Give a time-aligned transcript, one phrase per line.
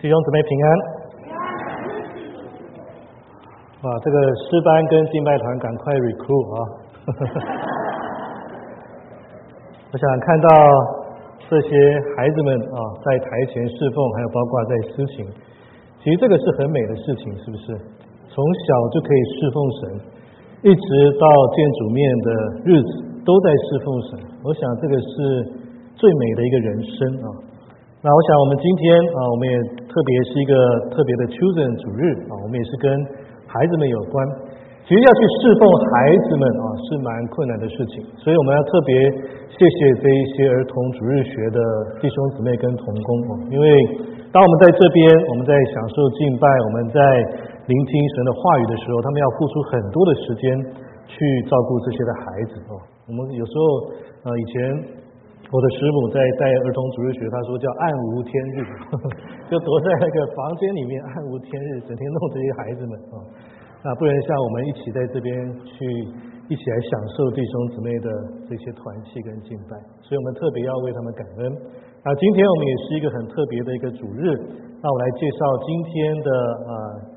[0.00, 0.66] 弟兄姊妹平安。
[3.84, 4.16] 哇，这个
[4.48, 6.56] 诗班跟敬拜团赶快 recruit 啊！
[9.92, 10.48] 我想看到
[11.52, 11.68] 这些
[12.16, 15.20] 孩子们啊，在台前侍奉，还有包括在私情，
[16.00, 17.76] 其实这个是很美的事情，是不是？
[18.32, 20.00] 从小就可以侍奉神，
[20.64, 20.88] 一直
[21.20, 22.28] 到见主面的
[22.72, 24.24] 日子，都在侍奉神。
[24.48, 25.44] 我想这个是
[25.92, 27.49] 最美的一个人生啊！
[28.00, 30.56] 那我想，我们今天啊，我们也特别是一个
[30.88, 32.88] 特别的 Children 主日啊，我们也是跟
[33.44, 34.16] 孩子们有关。
[34.88, 35.92] 其实要去侍奉孩
[36.24, 38.96] 子们啊，是蛮困难的事情，所以我们要特别
[39.52, 41.60] 谢谢这一些儿童主日学的
[42.00, 43.68] 弟兄姊妹跟童工啊，因为
[44.32, 47.04] 当我们在这边，我们在享受敬拜，我们在
[47.68, 50.48] 聆听神的话语的时候，他们要付出很多的时间
[51.04, 51.20] 去
[51.52, 52.80] 照顾这些的孩子哦。
[53.04, 53.60] 我们有时候
[54.24, 55.04] 呃以前。
[55.50, 58.62] 我的师母在带儿童主日学，她说叫暗无天日，
[59.50, 63.18] 就躲在那个房间里面暗无天日，整天弄这些孩子们啊。
[63.82, 65.34] 那不能像我们一起在这边
[65.66, 65.74] 去
[66.46, 68.06] 一起来享受弟兄姊妹的
[68.46, 69.74] 这些团契跟敬拜，
[70.06, 71.42] 所以我们特别要为他们感恩。
[72.04, 74.30] 那今天我们也是一个很特别的一个主日，
[74.78, 76.30] 那我来介绍今天的
[76.62, 76.72] 呃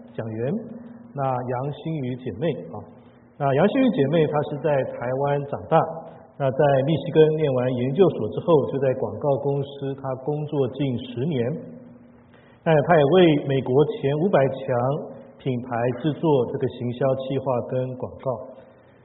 [0.10, 0.50] 讲员，
[1.14, 2.82] 那杨新宇姐妹啊。
[3.38, 5.78] 那杨新宇姐妹她是在台湾长大。
[6.36, 11.40] 那在密西根念完研究所之后，就在广告公司，他工作近十年。
[12.66, 14.66] 那他也为美国前五百强
[15.38, 15.70] 品牌
[16.02, 18.50] 制作这个行销计划跟广告。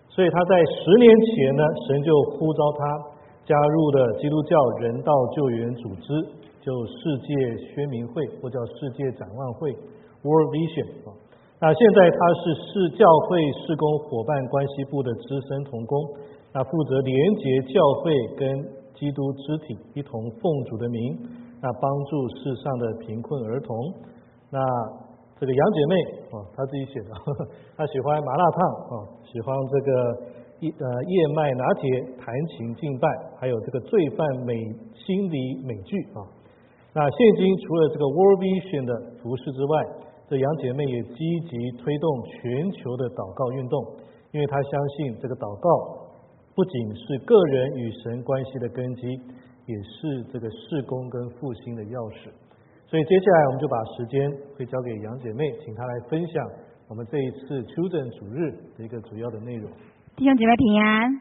[0.08, 2.82] 所以他在十年前呢，神就呼召他
[3.44, 6.08] 加入了基督教人道救援组织，
[6.64, 7.28] 就世界
[7.74, 9.70] 宣明会或叫世界展望会
[10.24, 11.12] （World Vision） 啊。
[11.60, 15.98] 那现在他是市教会施工伙伴关系部的资深同工。
[16.52, 18.48] 那负责连接教会跟
[18.94, 21.16] 基督肢体一同奉主的名，
[21.60, 23.76] 那帮助世上的贫困儿童。
[24.50, 24.58] 那
[25.38, 25.94] 这个杨姐妹
[26.32, 27.10] 哦，她自己写的，
[27.76, 28.58] 她喜欢麻辣烫
[28.90, 29.92] 啊，喜欢这个
[30.60, 31.84] 叶呃燕麦拿铁、
[32.18, 33.06] 弹琴敬拜，
[33.38, 34.54] 还有这个罪犯美
[34.96, 36.26] 心理美剧啊。
[36.92, 38.92] 那现今除了这个 World Vision 的
[39.22, 39.84] 服饰之外，
[40.26, 43.78] 这杨姐妹也积极推动全球的祷告运动，
[44.32, 46.07] 因为她相信这个祷告。
[46.58, 49.06] 不仅是个人与神关系的根基，
[49.70, 52.26] 也是这个事工跟复兴的钥匙。
[52.90, 54.26] 所以接下来我们就把时间
[54.58, 56.42] 会交给杨姐妹，请她来分享
[56.88, 59.70] 我们这一次 Children 主日的一个主要的内容。
[60.16, 61.14] 弟兄姐妹平安。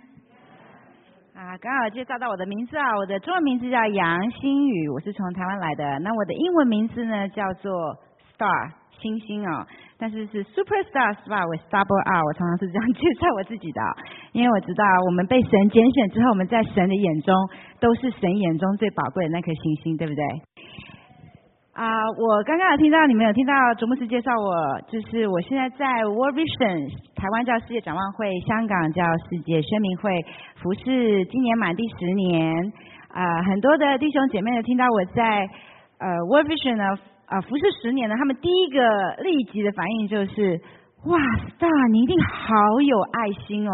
[1.38, 6.00] 啊，刚好介绍到我的名字啊，我的中文名字叫杨新宇，我是从台湾来的。
[6.00, 7.72] 那我的英文名字呢叫做
[8.34, 9.68] Star 星星啊。
[10.00, 13.82] 但是是 superstar star with double R，我常常是这样介绍我自己的，
[14.32, 17.34] 因为我知道我们被神拣选之后，我们在神的眼中
[17.82, 20.22] 都是神眼中最宝贵的那颗星星，对不对？
[21.74, 30.14] 啊，我刚刚有听到你们有听到卓牧师介绍我，就是我现在在 World Vision 台湾叫世界展望会，香港叫世界宣明会，
[30.62, 32.54] 服侍今年满第十年，
[33.10, 35.50] 啊，很多的弟兄姐妹有听到我在
[35.98, 36.86] 呃 World Vision 呢。
[37.28, 38.80] 啊，服侍十年了，他们第一个
[39.22, 40.62] 立即的反应就是：
[41.06, 41.20] 哇
[41.60, 43.74] 塞，你一定好有爱心哦，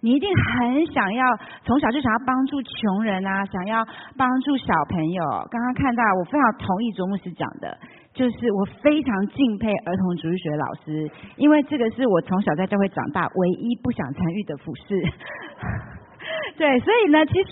[0.00, 1.26] 你一定很想要
[1.64, 3.84] 从小就想要帮助穷人啊，想要
[4.16, 5.24] 帮助小朋友。
[5.50, 7.76] 刚刚看到，我非常同意卓牧师讲的，
[8.14, 15.02] 就是我非常敬佩儿童主日学老师，因为这个是我从小在教会长大唯一不想参与的服饰。
[16.56, 17.50] 对，所以呢，其实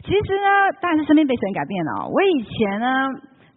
[0.00, 0.48] 其实呢，
[0.80, 2.08] 但是生命被神改变了。
[2.08, 3.06] 我以前呢。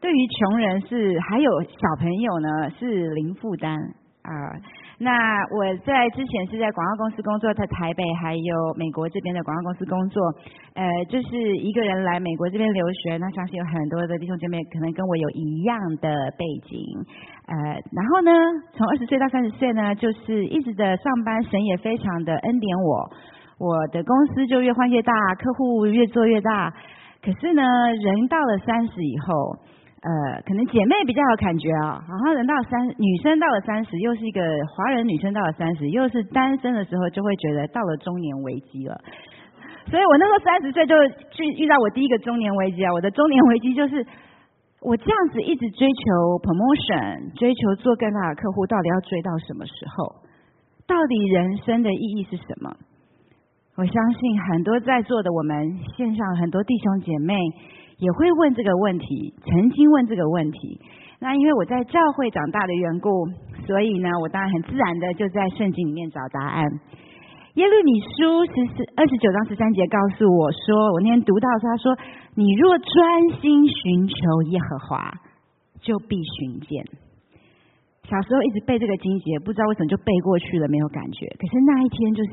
[0.02, 3.76] 对于穷人是还有小朋友呢是零负担
[4.22, 4.32] 啊。
[4.98, 5.12] 那
[5.52, 10.24] 我在之前是在广告公司工作，在台北还有美国这边的广告公司工作。
[10.74, 16.80] 呃，就是一个人来美国这边留学，那相信有很多的弟兄姐妹可能跟我有一样的背景。
[17.48, 17.56] 呃，
[17.92, 18.32] 然后呢，
[18.72, 23.12] 从二十岁到三十岁呢，就是一直的上班，神也非常的恩典我，
[23.60, 26.72] 我的公司就越换越大，客户越做越大。
[27.22, 27.64] 可是呢，
[28.02, 29.60] 人到了三十以后。
[30.06, 38.94] 呃，可能姐妹比较有感觉啊，然后人到三，女生到了三十，又是一个华人女生到了三十，又是单身的时候，就会觉得到了中年危机了。
[39.90, 40.94] 所以我那时候三十岁就
[41.32, 44.06] 去遇到我第一个中年危机啊，我的中年危机就是
[44.80, 46.04] 我这样子一直追求
[46.38, 50.22] promotion，追求做更大的客户，到底要追到什么时候？
[50.86, 52.70] 到底人生的意义是什么？
[53.76, 57.34] 我相信很多在座的我们线上很多弟兄姐妹。
[57.98, 60.80] 也会问这个问题，曾经问这个问题。
[61.20, 63.10] 那因为我在教会长大的缘故，
[63.66, 66.68] 所以呢，我当然很自然的就在圣经里面找答案。
[67.56, 71.98] 耶路米书十四二十九章十三节告诉我说，我那天读到他说，
[72.36, 75.14] 你若专心寻求耶和华，
[75.80, 76.84] 就必寻见。
[78.04, 81.26] 小时候一直背这个经节，不知道为什么就背过去了，没有感觉。
[81.40, 82.32] 可是那一天，就是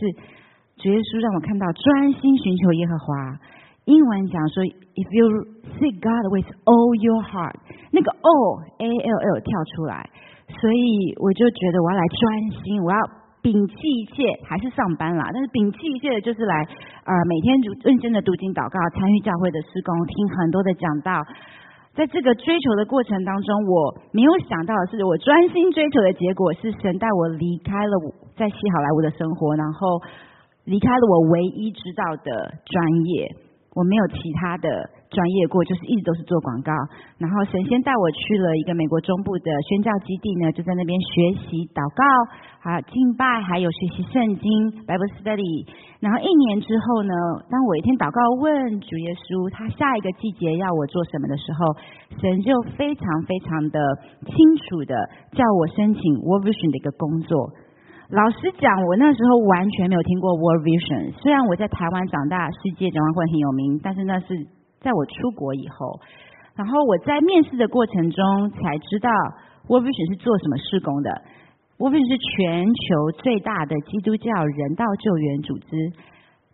[0.83, 3.39] 主耶稣让我看到专心寻求耶和华。
[3.85, 4.63] 英文讲说
[4.95, 5.27] ，If you
[5.75, 7.59] seek God with all your heart，
[7.91, 10.07] 那个 all A L L 跳出来，
[10.55, 12.23] 所以我就觉得我要来专
[12.63, 12.99] 心，我要
[13.43, 15.27] 摒弃一切，还是上班啦。
[15.35, 16.63] 但是摒弃一切的就是来
[17.03, 21.11] 呃每天读认真的读经祷告，参与教会的施工，听很多的讲道。
[21.93, 27.93] 在这个追求的过程当中，我没有想到的是，我专心追求的结果是神带我离开了
[28.39, 30.01] 在西好莱坞的生活，然后
[30.65, 32.79] 离开了我唯一知道的专
[33.11, 33.29] 业。
[33.75, 34.69] 我没有其他的
[35.09, 36.73] 专业过，就是一直都是做广告。
[37.17, 42.05] 然后神仙带我去了一个美国中部的宣教基地呢，就在那边学习祷告，
[42.61, 45.65] 还有敬拜，还有学习圣经 Bible Study。
[46.05, 47.15] 然后一年之后呢，
[47.49, 51.73] 当我一天祷告问主耶稣，他下一个季节要我做什么的时候，
[52.21, 53.81] 神就非常非常的
[54.29, 54.37] 清
[54.69, 54.93] 楚的
[55.33, 57.49] 叫我申请 w o r v i s i o n 的一个工作。
[58.13, 61.17] 老实讲，我那时候完全没有听过 World Vision。
[61.17, 64.37] 虽然我在台湾长大，世界展望会很有名，但是那是
[64.85, 65.97] 在我出国以后。
[66.53, 68.21] 然后我在面试的过程中
[68.53, 69.09] 才知道
[69.65, 71.09] World Vision 是做什么事工的。
[71.81, 72.85] World Vision 是全球
[73.17, 75.73] 最大的基督教人道救援组织，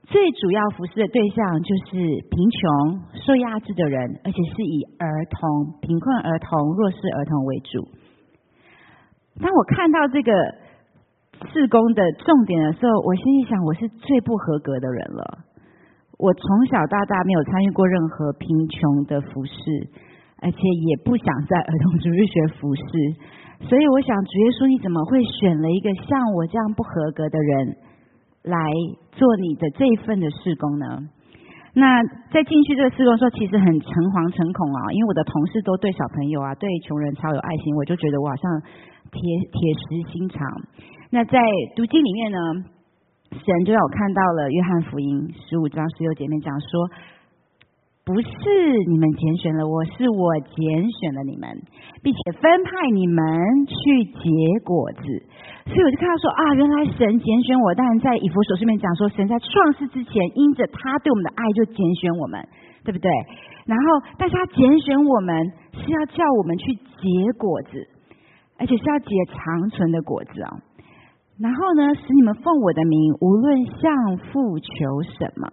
[0.06, 2.62] 最主要服侍的对象就是贫穷、
[3.26, 7.82] 受压制的人，而且是以儿童、贫困儿童、弱势儿童为主。
[9.42, 10.30] 当我看到这个。
[11.52, 15.38] 试工的重点的时候，我心里想，我是最不合格的人了。
[16.18, 19.52] 我从小到大没有参与过任何贫穷的服饰，
[20.42, 22.82] 而且也不想在儿童主日学服饰。
[23.70, 27.76] 所以我想，主耶稣你怎么会选了一个像我这样不合格的人
[28.42, 28.58] 来
[29.12, 31.06] 做你的这一份的事工呢？
[31.74, 32.02] 那
[32.34, 38.42] 在进去这个施工的时候，其实很诚惶诚恐啊，因为我的同事都对小朋友啊、对穷人超有爱心，我就觉得我好像
[39.14, 39.22] 铁
[39.54, 40.42] 铁石心肠。
[41.10, 41.38] 那在
[41.74, 42.38] 读经里面呢，
[43.32, 46.68] 神就让我看到了约翰福音十五章十六节面讲说，
[48.04, 48.28] 不是
[48.86, 51.48] 你们拣选了我，是我拣选了你们，
[52.02, 53.24] 并且分派你们
[53.64, 55.02] 去结果子。
[55.64, 57.74] 所以我就看到说啊，原来神拣选我。
[57.74, 62.46] 当然在以弗所书面讲说，神在创世之前，因着他对我们的爱就拣选我们，
[62.84, 63.10] 对不对？
[63.64, 67.88] 然后，但是他拣选我们是要叫我们去结果子，
[68.58, 70.67] 而且是要结长存的果子啊。
[71.40, 75.48] 然后呢，使你们奉我的名，无论向父求什么，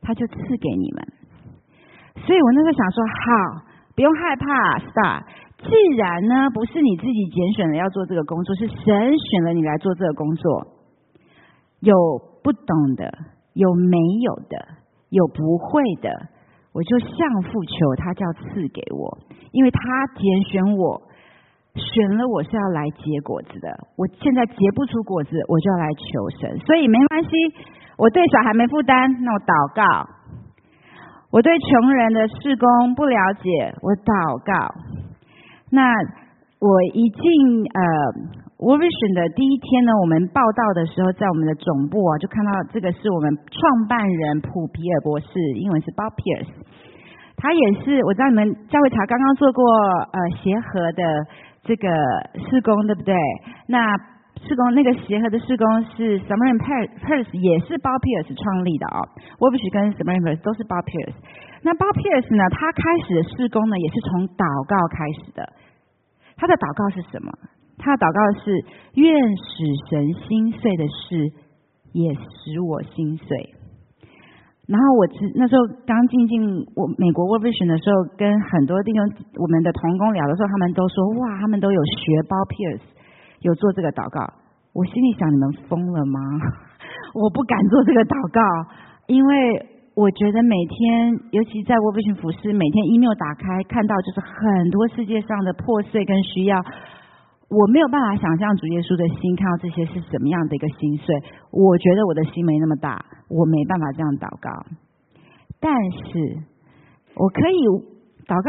[0.00, 1.04] 他就赐给你们。
[2.24, 3.64] 所以我那时候想说，好，
[3.96, 5.22] 不用害怕，star。
[5.58, 10.68] 既然呢，不是你自己拣选了要做这个工作，是神选了你来做这个工作。
[11.80, 11.94] 有
[12.44, 13.12] 不懂的，
[13.54, 14.68] 有没有的，
[15.10, 16.10] 有不会的，
[16.72, 19.18] 我就向父求，他叫赐给我，
[19.50, 21.07] 因为他拣选我。
[21.74, 27.30] 选了我是要来结果子的，我现在结不出果子，我就要来求神，所以没关系。
[27.96, 29.82] 我对小孩没负担，那我祷告；
[31.30, 34.54] 我对穷人的事工不了解，我祷告。
[35.70, 35.82] 那
[36.58, 37.22] 我一进
[37.66, 37.82] 呃
[38.58, 45.26] World Vision 的第一天呢，我们报道的时候，在我们的总部啊，就看到这个是我们创办人普皮尔博士，
[45.58, 46.50] 英文是 Bob Pierce，
[47.36, 49.62] 他也是我知道你们教会茶刚刚做过
[50.10, 51.02] 呃协和的。
[51.68, 51.86] 这个
[52.48, 53.14] 施工对不对？
[53.68, 53.76] 那
[54.40, 59.04] 施工那个协和的施工是 Summer and Pierce，也是 Bob Pierce 创立的哦。
[59.36, 61.12] w o b 跟 Summer and Pierce 都是 Bob Pierce。
[61.60, 62.48] 那 Bob Pierce 呢？
[62.56, 65.44] 他开始的施工呢，也是从祷告开始的。
[66.36, 67.30] 他的祷告是什么？
[67.76, 71.28] 他的祷告是：愿使神心碎的事，
[71.92, 73.57] 也使我心碎。
[74.68, 76.44] 然后我那时候刚进进
[76.76, 79.00] 我美国 World Vision 的时候，跟很多弟兄
[79.40, 82.84] 我们的同工聊的时候，他们都说哇，他们都有学包 Pierce，
[83.40, 84.20] 有做这个祷告。
[84.76, 86.20] 我心里想，你们疯了吗？
[87.16, 88.44] 我不敢做这个祷告，
[89.08, 89.56] 因为
[89.96, 96.60] 我觉得每天，尤其在 World Vision 服饰，每天 email 打开看到就是很多世界上的破碎跟需要。
[97.48, 101.16] 我没有办法想象主耶稣的心看到这些是什么样的一个心碎。
[101.50, 104.52] 我觉得我的心没那么大，我没办法这样祷告。
[105.58, 106.44] 但是
[107.16, 107.58] 我可以
[108.28, 108.48] 祷告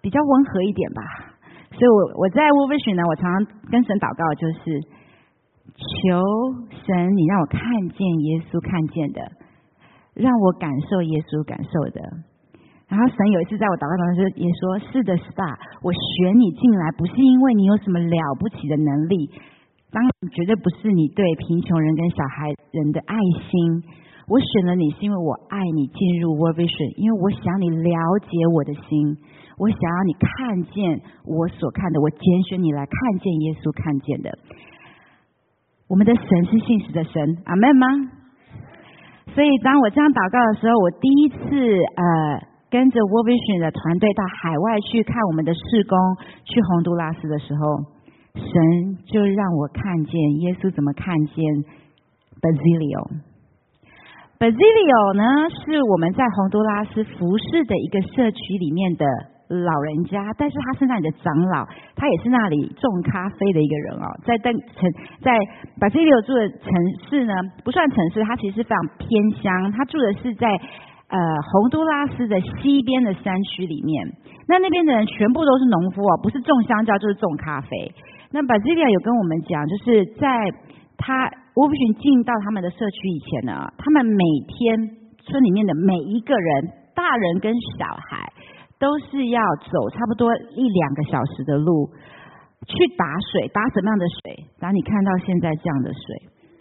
[0.00, 1.02] 比较温和一点吧。
[1.74, 3.34] 所以我我在 w o r s h i 呢，我常常
[3.68, 4.80] 跟神祷告，就是
[5.74, 7.60] 求神你让我看
[7.90, 9.20] 见耶稣看见的，
[10.14, 12.00] 让我感受耶稣感受的。
[12.88, 19.26] 然后神有一次在我祷告当中也说：“是的，Star，我选你进来不是因为你有什么了不起的能力，
[19.90, 23.18] 当然绝对不是你对贫穷人跟小孩人的爱
[23.50, 23.82] 心。
[24.30, 29.18] 我选了你是因为我爱你进入 w o r Vision，因为我想你了解我的心，
[29.58, 34.30] 我想要你看见我所看的，我拣选你来看见耶稣看见的。
[35.90, 37.86] 我们的神是信实的神，阿门吗？
[39.34, 41.38] 所以当我这样祷告的时候，我第一次
[41.94, 42.02] 呃
[42.70, 45.94] 跟着 Worvision 的团队到海外去看我们的事工，
[46.44, 47.62] 去洪都拉斯的时候，
[48.34, 51.44] 神就让我看见耶稣怎么看见
[52.42, 53.22] Basilio。
[54.38, 59.06] Basilio 呢是我们在洪都拉斯服侍的一个社区里面的
[59.48, 64.04] 老人家，但是他是那里的长老，他也是那里种咖啡的一个人哦。
[64.26, 64.90] 在在城
[65.22, 65.32] 在
[65.78, 66.68] Basilio 住的城
[67.08, 67.32] 市呢，
[67.64, 69.08] 不算城市，他其实非常偏
[69.40, 69.72] 乡。
[69.72, 70.60] 他住的是在
[71.08, 74.06] 呃洪都拉斯的西边的山区里面。
[74.48, 77.92] 那那边的人全部都是农夫哦，不是种香蕉就是种咖啡。
[78.30, 80.28] 那 Basilio 有跟我们讲，就是在
[80.96, 81.30] 他。
[81.56, 84.76] 沃布逊进到他们的社区以前呢，他们每天
[85.24, 88.28] 村里面的每一个人，大人跟小孩，
[88.78, 91.88] 都是要走差不多一两个小时的路
[92.68, 94.44] 去打水，打什么样的水？
[94.60, 96.04] 打你看到现在这样的水。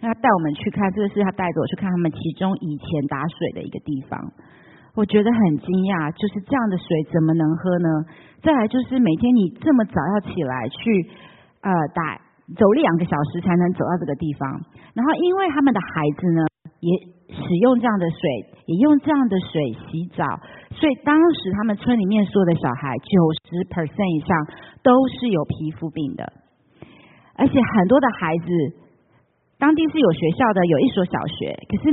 [0.05, 4.21] 他带我们去看，这个是他带着我去看他们其中以前打水的一个地方。
[4.93, 7.89] 我觉得很惊讶，就是这样的水怎么能喝呢？
[8.45, 10.79] 再来就是每天你这么早要起来去
[11.65, 12.21] 呃打。
[12.45, 14.45] 走两个小时才能走到这个地方，
[14.93, 16.45] 然后因为他们的孩子呢，
[16.77, 16.93] 也
[17.33, 18.21] 使用这样的水，
[18.67, 20.21] 也用这样的水洗澡，
[20.77, 23.17] 所以当时他们村里面所有的小孩九
[23.49, 24.29] 十 percent 以上
[24.85, 26.21] 都是有皮肤病的，
[27.33, 28.45] 而且很多的孩子，
[29.57, 31.89] 当地是有学校的，有一所小学，可是。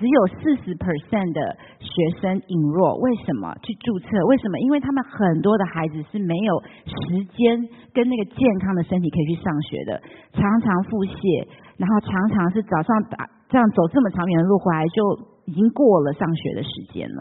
[0.00, 1.38] 只有四十 percent 的
[1.78, 4.08] 学生引弱，为什么去注册？
[4.26, 4.58] 为什么？
[4.58, 6.58] 因为他们很多的孩子是没有
[6.90, 7.54] 时间
[7.94, 10.02] 跟那个健康的身体可以去上学的，
[10.34, 11.46] 常常腹泻，
[11.78, 14.98] 然后常常是早上打这样走这么长远的路回来，就
[15.46, 17.20] 已经过了上学的时间了。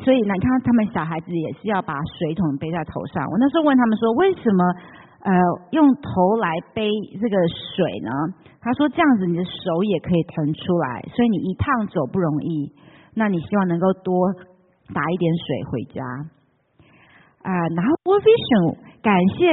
[0.00, 3.20] 所以呢你看，他们小孩子也是要把水桶背在头上。
[3.28, 4.64] 我那时候问他们说，为什么？
[5.22, 5.30] 呃，
[5.70, 8.10] 用头来背这个水呢？
[8.58, 12.74] 他说这样子你的手也可以腾出来，所以你一趟走不容易。
[13.14, 14.34] 那你希望能够多
[14.92, 16.02] 打一点水回家
[17.42, 17.54] 啊。
[17.74, 19.46] 然后 World Vision 感谢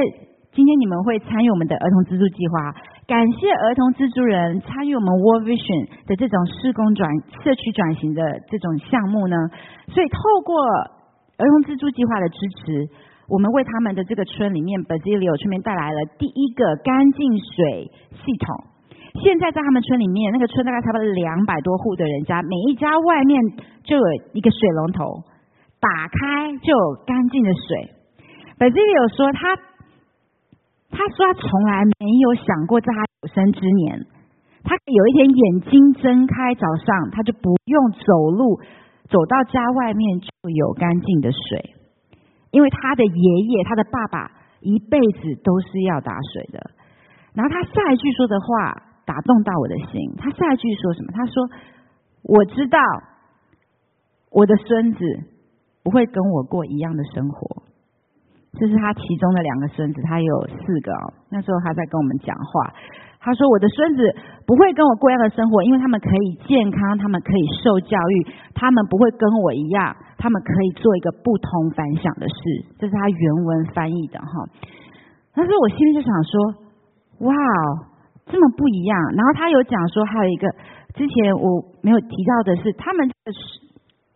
[0.54, 2.74] 今天你们会参与我们的儿童资助计划，
[3.06, 7.06] 感谢儿童资助人参与我们 World Vision 的这种施工转
[7.46, 9.38] 社区转型的这种项目呢。
[9.94, 10.58] 所以透过
[11.38, 12.90] 儿童资助计划的支持。
[13.30, 18.66] 我们为他们的这个村里面 Basilio 村面带来了第一个干净水系统。
[19.22, 23.38] 现在在他们村里面，那个村大概差不多两百多户的人家，每一家外面
[23.86, 25.06] 就有一个水龙头，
[25.80, 27.94] 打开就有干净的水。
[28.58, 29.56] Basilio 说他，
[30.90, 34.06] 他说他从来没有想过在他有生之年，
[34.66, 38.58] 他有一天眼睛睁开，早上他就不用走路，
[39.10, 41.78] 走到家外面就有干净的水。
[42.52, 46.60] 因为他的爷爷、他的爸爸一辈子都是要打水的，
[47.34, 50.16] 然后他下一句说的话打动到我的心。
[50.18, 51.12] 他下一句说什么？
[51.14, 51.34] 他说
[52.24, 52.80] ：“我知道
[54.32, 55.00] 我的孙子
[55.84, 57.64] 不会跟我过一样的生活。”
[58.60, 61.14] 这是他其中的两个孙子，他有四个哦。
[61.30, 62.74] 那时候他在跟我们讲话。
[63.20, 64.02] 他说：“我的孙子
[64.48, 68.16] 不会跟我过一样的生活，因为他们可以健康，他们可以受教育，
[68.56, 72.36] 他们不会跟我一样，他们可以做一个不同凡响的事。”
[72.80, 74.48] 这是他原文翻译的哈。
[75.36, 76.32] 但是我心里就想说
[77.28, 77.36] ：“哇，
[78.26, 80.48] 这么不一样。”然后他有讲说，还有一个
[80.96, 83.04] 之前我没有提到的是，他们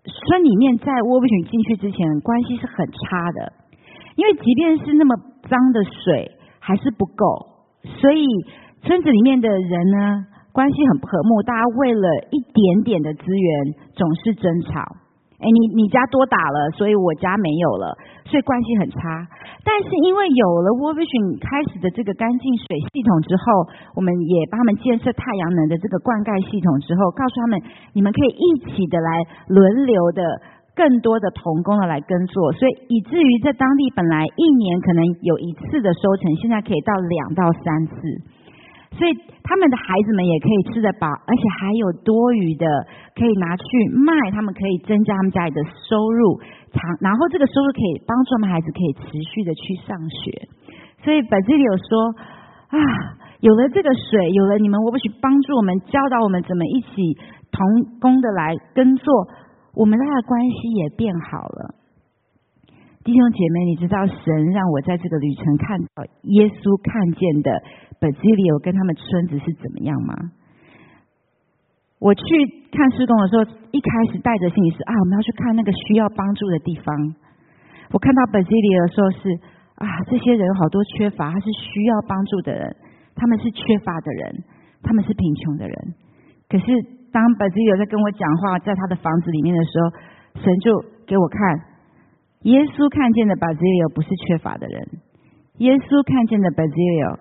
[0.07, 3.51] 村里面在沃比逊进去之前关系是很差的，
[4.15, 5.13] 因为即便是那么
[5.51, 7.67] 脏的水还是不够，
[8.00, 8.24] 所以。
[8.84, 13.48] 村子里面的人呢，关系很不和睦，大家为了一点点的资源
[13.96, 14.84] 总是争吵。
[15.40, 17.96] 哎，你你家多打了，所以我家没有了，
[18.28, 19.00] 所以关系很差。
[19.63, 23.44] 但是因为有了 w o r Vision 开始的这个干净水系统之后，
[23.96, 27.60] 我们也帮他们建设太阳能的这个灌溉系统之后，告诉他们，
[27.96, 29.10] 你们可以一起的来
[29.48, 30.24] 轮流的，
[30.75, 37.96] 更多的同工的来耕作，所以以至于在当地本来一年可能有一次的收成，现在可以到两到三次。
[38.93, 39.12] 所以
[39.43, 42.65] 他们的孩子们也可以吃得饱，而且还有多余的
[43.15, 43.65] 可以拿去
[44.05, 46.39] 卖，他们可以增加他们家里的收入，
[46.71, 50.47] 长然后这个收入可以帮助他们孩子可以持续的去上学。
[51.03, 52.15] 所以本这里有说
[52.69, 52.77] 啊，
[53.41, 57.17] 有了这个水，有了你们，我不许帮助我们教导我们怎么一起
[57.51, 59.27] 同工的来耕作，
[59.75, 61.83] 我们家的关系也变好了。
[63.03, 67.51] 弟兄姐妹，你知道神让我在这个旅程看到耶稣看见的。
[68.00, 70.15] 本基里有跟他们村子是怎么样吗？
[72.00, 72.24] 我去
[72.72, 76.95] 看施工的时候，一开始带着心理是啊，我们要去看那个需要帮助的地方。
[77.91, 79.36] 我看到 Basilio 的时候是
[79.75, 82.75] 啊，这些人好多缺乏，他是需要帮助的人，
[83.15, 84.43] 他们是缺乏的人，
[84.79, 85.75] 他们是贫穷的人。
[86.48, 86.65] 可是
[87.12, 89.83] 当 Basilio 在跟我讲话，在他的房子里面的时候，
[90.39, 90.72] 神就
[91.07, 91.39] 给我看，
[92.43, 94.88] 耶稣看见的 Basilio 不是缺乏的人，
[95.57, 97.19] 耶稣看见的 Basilio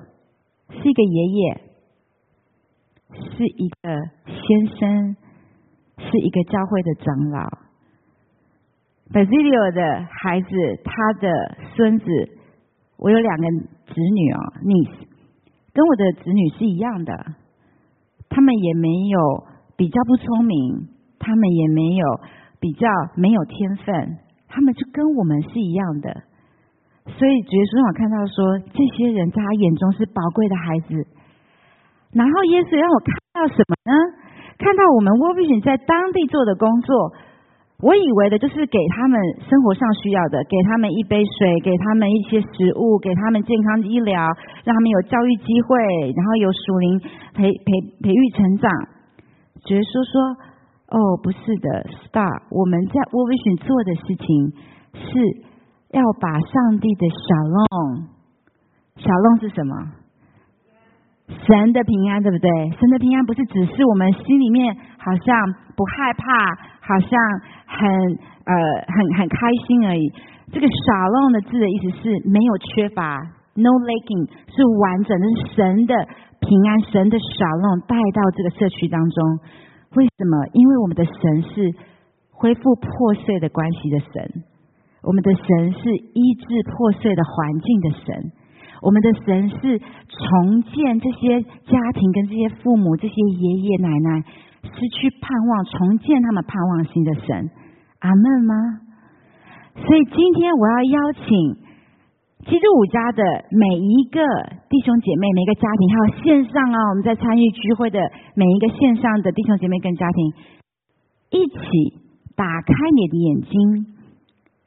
[0.70, 1.72] 是一个爷爷。
[3.12, 3.92] 是一个
[4.24, 5.16] 先生，
[5.98, 7.46] 是一个教会的长老。
[9.12, 10.48] Basilio 的孩子，
[10.82, 11.28] 他的
[11.76, 12.06] 孙子，
[12.96, 15.06] 我有两个子女哦，niece，
[15.74, 17.12] 跟我的子女是一样的。
[18.30, 19.44] 他们也没有
[19.76, 20.88] 比较不聪明，
[21.18, 22.20] 他们也没有
[22.60, 24.18] 比较没有天分，
[24.52, 26.12] 他们就跟我们是一样的。
[27.16, 28.36] 所以，主耶稣让我看到说，
[28.76, 30.92] 这些人在他眼中是宝贵的孩子。
[32.12, 33.92] 然后耶稣让我看到什么呢？
[34.60, 36.94] 看到我们 w o r i s i o n 在当地做的工作，
[37.80, 39.18] 我以为的就是给他们
[39.48, 44.22] 生活上需要的，给他们一杯水，给他们一些食物，给他们健康医疗，
[44.62, 45.74] 让他们有教育机会，
[46.14, 46.86] 然后有属灵
[47.34, 47.66] 培培
[48.04, 48.70] 培育成长。
[49.74, 50.14] 耶稣说
[50.92, 54.28] ：“哦，不是的，Star，我们在 w o r i s i o n 做的事情
[54.92, 55.08] 是
[55.96, 58.12] 要把上帝的小龙，
[59.00, 59.72] 小龙是什么？”
[61.32, 62.50] 神的平安，对不对？
[62.76, 65.32] 神的平安不是只是我们心里面好像
[65.72, 66.28] 不害怕，
[66.84, 67.08] 好像
[67.64, 67.88] 很
[68.44, 68.52] 呃
[68.84, 70.12] 很很开心而已。
[70.52, 73.16] 这个 shalom 的字的意思是没有缺乏
[73.56, 75.24] ，no lacking，是完整的，
[75.56, 75.94] 神的
[76.44, 79.40] 平安，神的 shalom 带到这个社区当中。
[79.94, 80.46] 为什么？
[80.52, 81.74] 因为我们的神是
[82.30, 84.44] 恢复破碎的关系的神，
[85.02, 88.32] 我们的神是医治破碎的环境的神。
[88.82, 94.24] 我们的神是重建这些家庭跟这些父母、这些爷爷奶奶
[94.64, 97.50] 失去盼望、重建他们盼望心的神，
[98.00, 98.54] 阿门吗？
[99.86, 101.61] 所以今天我要邀请
[102.44, 104.20] 基督五家的每一个
[104.68, 108.00] 弟兄姐妹、每个家庭，还有线上啊，我们在参与聚会的
[108.34, 110.32] 每一个线上的弟兄姐妹跟家庭，
[111.30, 111.58] 一起
[112.34, 113.86] 打开你的眼睛，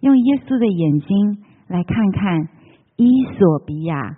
[0.01, 2.49] 用耶稣的眼睛来看看。
[2.97, 4.15] 伊索比亚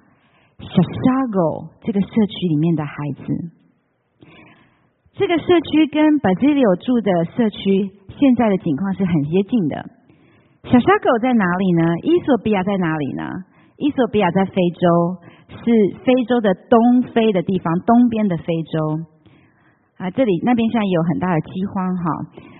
[0.59, 3.23] 小沙狗这个社区里面的孩子，
[5.13, 7.89] 这个社区跟巴基里有住的社区
[8.19, 9.83] 现在的情况是很接近的。
[10.65, 11.83] 小沙狗在哪里呢？
[12.03, 13.23] 伊索比亚在哪里呢？
[13.77, 15.17] 伊索比亚在非洲，
[15.49, 18.99] 是非洲的东非的地方，东边的非洲。
[19.97, 22.03] 啊，这里那边现在有很大的饥荒哈。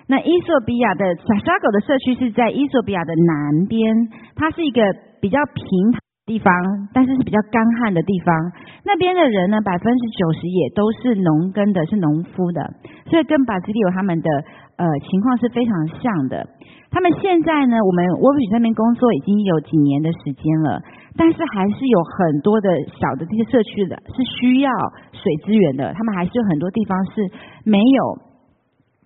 [0.07, 4.81] 那伊索比亚的小沙狗的社区是在伊索比亚的南边，它是一个
[5.19, 6.01] 比较平坦。
[6.27, 6.51] 地方，
[6.91, 8.35] 但是是比较干旱的地方。
[8.83, 12.59] 那边的人呢，百分之九十也都是农耕的，是农夫的，
[13.07, 14.29] 所以跟巴基利有他们的
[14.75, 16.43] 呃情况是非常像的。
[16.91, 20.83] 他们现在呢，我们沃比那边工作已经有几年的时间了，
[21.15, 24.69] 但是还是有很多的小的这些社区的，是需要
[25.15, 25.93] 水资源的。
[25.95, 27.23] 他们还是有很多地方是
[27.63, 28.03] 没有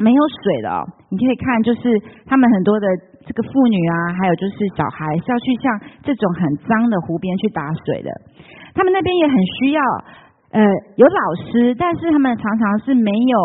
[0.02, 0.82] 没有水的哦。
[1.14, 2.88] 你可以看，就是他们很多的。
[3.26, 5.66] 这个妇女啊，还有就是小孩是要去像
[6.04, 8.10] 这种很脏的湖边去打水的。
[8.74, 9.82] 他们那边也很需要，
[10.52, 10.62] 呃，
[10.96, 13.38] 有老师，但是他们常常是没有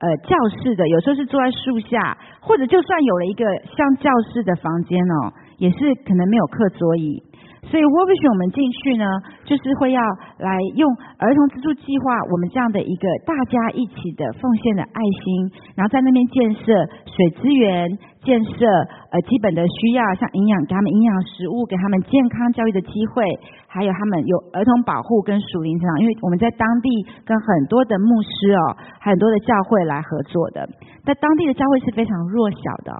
[0.00, 3.44] 呃教室的，有时候是坐在树下，或者就算有了一个
[3.76, 7.22] 像教室的房间哦，也是可能没有课桌椅。
[7.60, 9.04] 所以，worvision 我们进去呢，
[9.44, 10.00] 就是会要
[10.40, 10.88] 来用
[11.20, 15.28] 儿童资助计划，我们这样的一个大家一起的奉献的爱心，
[15.76, 16.72] 然后在那边建设
[17.04, 17.86] 水资源，
[18.24, 18.64] 建设
[19.12, 23.22] 呃基本的需要，像营养给他们营养食物，给他们健康教育的机会，
[23.68, 26.88] 还有他们有儿童保护跟属灵成长，因为我们在当地
[27.28, 30.64] 跟很多的牧师哦，很多的教会来合作的，
[31.04, 32.90] 在当地的教会是非常弱小的，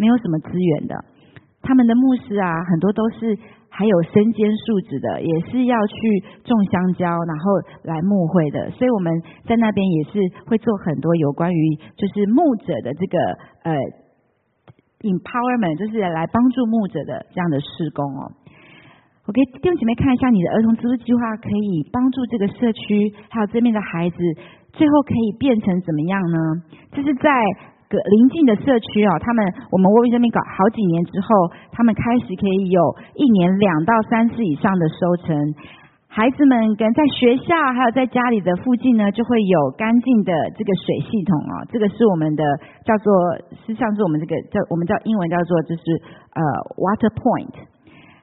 [0.00, 0.96] 没有什么资源的，
[1.60, 3.38] 他们的牧师啊，很多都是。
[3.76, 5.94] 还有身兼数职的，也是要去
[6.44, 7.44] 种香蕉，然后
[7.84, 8.70] 来牧会的。
[8.70, 9.12] 所以我们
[9.44, 10.16] 在那边也是
[10.48, 13.18] 会做很多有关于就是牧者的这个
[13.68, 13.76] 呃
[15.04, 18.32] empowerment，就是来帮助牧者的这样的施工哦。
[19.26, 24.16] 我给弟兄姐妹看一下，你的儿童资助计划可以帮助这个社区还有这边的孩子，
[24.72, 26.38] 最后可以变成怎么样呢？
[26.92, 27.28] 这是在。
[27.88, 31.28] 个邻近的社区哦，他们我们沃比这边搞好几年之后，
[31.72, 32.80] 他们开始可以有
[33.14, 35.36] 一年两到三次以上的收成。
[36.08, 41.60] 孩子们跟在学校还有在家里的附近呢，就会有干净的这个水系统哦。
[41.68, 42.42] 这个是我们的
[42.86, 43.12] 叫做，
[43.66, 45.82] 实际上是我们这个叫我们叫英文叫做就是
[46.32, 46.40] 呃
[46.80, 47.52] water point。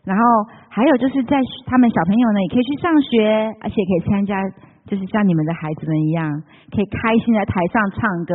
[0.04, 0.24] 然后
[0.70, 4.36] 还有就是在他们小朋友呢，也可以去上学，而且可以参加
[4.86, 6.28] 就是像你们的孩子们一样，
[6.72, 8.34] 可以开心在台上唱歌，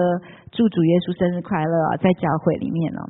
[0.51, 3.05] 祝主耶稣生日快乐，在教会里面哦。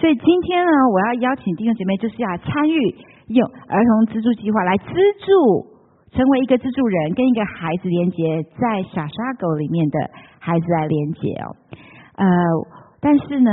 [0.00, 2.76] 所以今天呢，我要邀请弟兄姐妹，就是要参与
[3.34, 4.88] 用儿童资助计划来资
[5.20, 5.68] 助，
[6.16, 9.98] 成为一个资助人，跟一个孩子连接，在小沙狗里面的
[10.38, 11.46] 孩子来连接哦。
[12.16, 12.26] 呃，
[13.00, 13.50] 但是呢，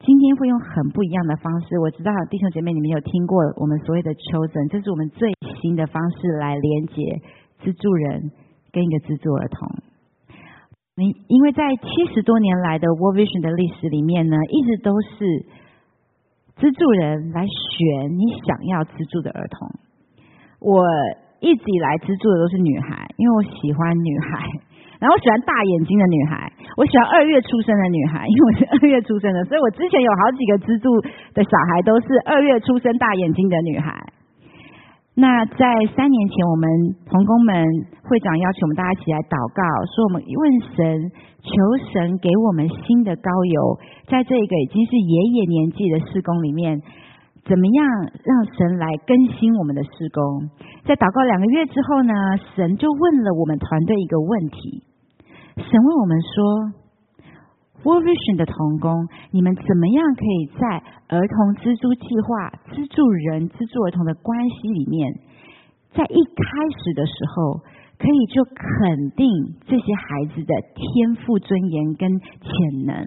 [0.00, 1.78] 今天会用很不一样的方式。
[1.78, 5.30] 我知道弟兄姐妹你们有听过我们所谓的求诊，这是我们最
[5.62, 7.20] 新的方式来连接
[7.62, 8.32] 资助人
[8.76, 9.64] 跟一个资助儿童。
[11.00, 15.64] 你因为在七十多年来的 World Vision 的历史里面呢，一直都是。
[16.56, 19.68] 资助人来选你想要资助的儿童。
[20.56, 20.80] 我
[21.36, 24.40] 一直以来资助的都是女孩，因为我喜欢女孩。
[24.96, 30.88] 然后我喜欢大眼睛的女孩，我喜欢二月出生的女孩， 因为我是二月出生的，所以我之前有好几个资助
[31.36, 33.92] 的小孩都是二月出生大眼睛的女孩。
[35.18, 35.64] 那在
[35.96, 36.68] 三年前，我们
[37.08, 37.56] 童工们
[38.04, 40.44] 会长邀请我们大家一起来祷告，说我们问
[40.76, 41.08] 神，
[41.40, 41.48] 求
[41.88, 43.80] 神给我们新的高油，
[44.12, 46.84] 在这个已经是爷爷年纪的施工里面，
[47.48, 47.80] 怎么样
[48.12, 50.52] 让神来更新我们的施工？
[50.84, 52.12] 在祷告两个月之后呢，
[52.52, 54.84] 神就问了我们团队一个问题，
[55.56, 56.85] 神问我们说。
[57.82, 58.90] Worvision 的童工，
[59.30, 60.60] 你们怎么样可以在
[61.08, 65.12] 儿童资助计划、资助人、资助儿童的关系里面，
[65.94, 67.62] 在一开始的时候，
[67.98, 69.26] 可以就肯定
[69.66, 72.50] 这些孩子的天赋、尊严跟潜
[72.84, 73.06] 能？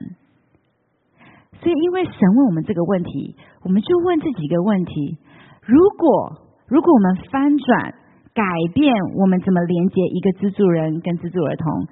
[1.60, 5.18] 所以，因为神问我们这个问题，我们就问这几个问题：
[5.66, 7.94] 如果如果我们翻转、
[8.34, 11.88] 改变，我们怎么连接一个资助人跟资助儿童，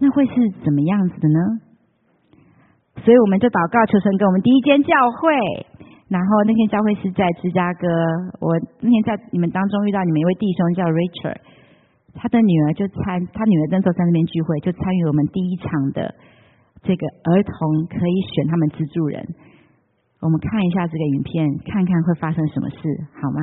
[0.00, 0.32] 那会是
[0.64, 1.38] 怎么样子的呢？
[3.00, 5.32] 所以我们就祷告求神给我们第一间教会，
[6.12, 7.88] 然后那天教会是在芝加哥。
[8.38, 8.52] 我
[8.84, 11.40] 那天在你们当中遇到你们一位弟兄叫 Richard，
[12.14, 16.14] 他的女儿就参，他女儿那时候在那边聚会，就参与我们第一场的
[16.84, 19.18] 这个儿童可以选他们资助人。
[20.20, 22.76] 我们看一下这个影片，看看会发生什么事，
[23.18, 23.40] 好吗？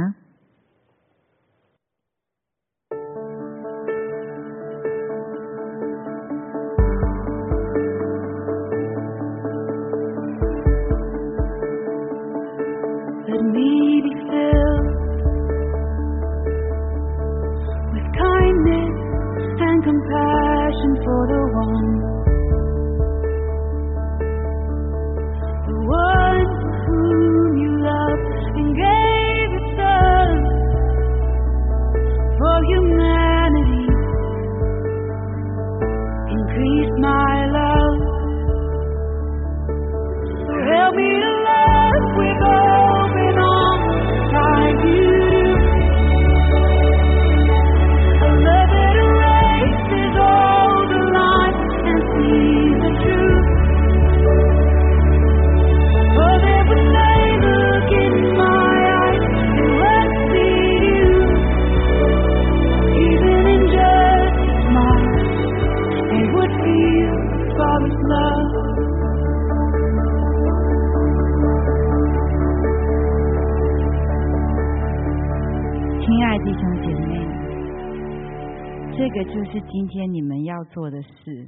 [81.29, 81.47] 事。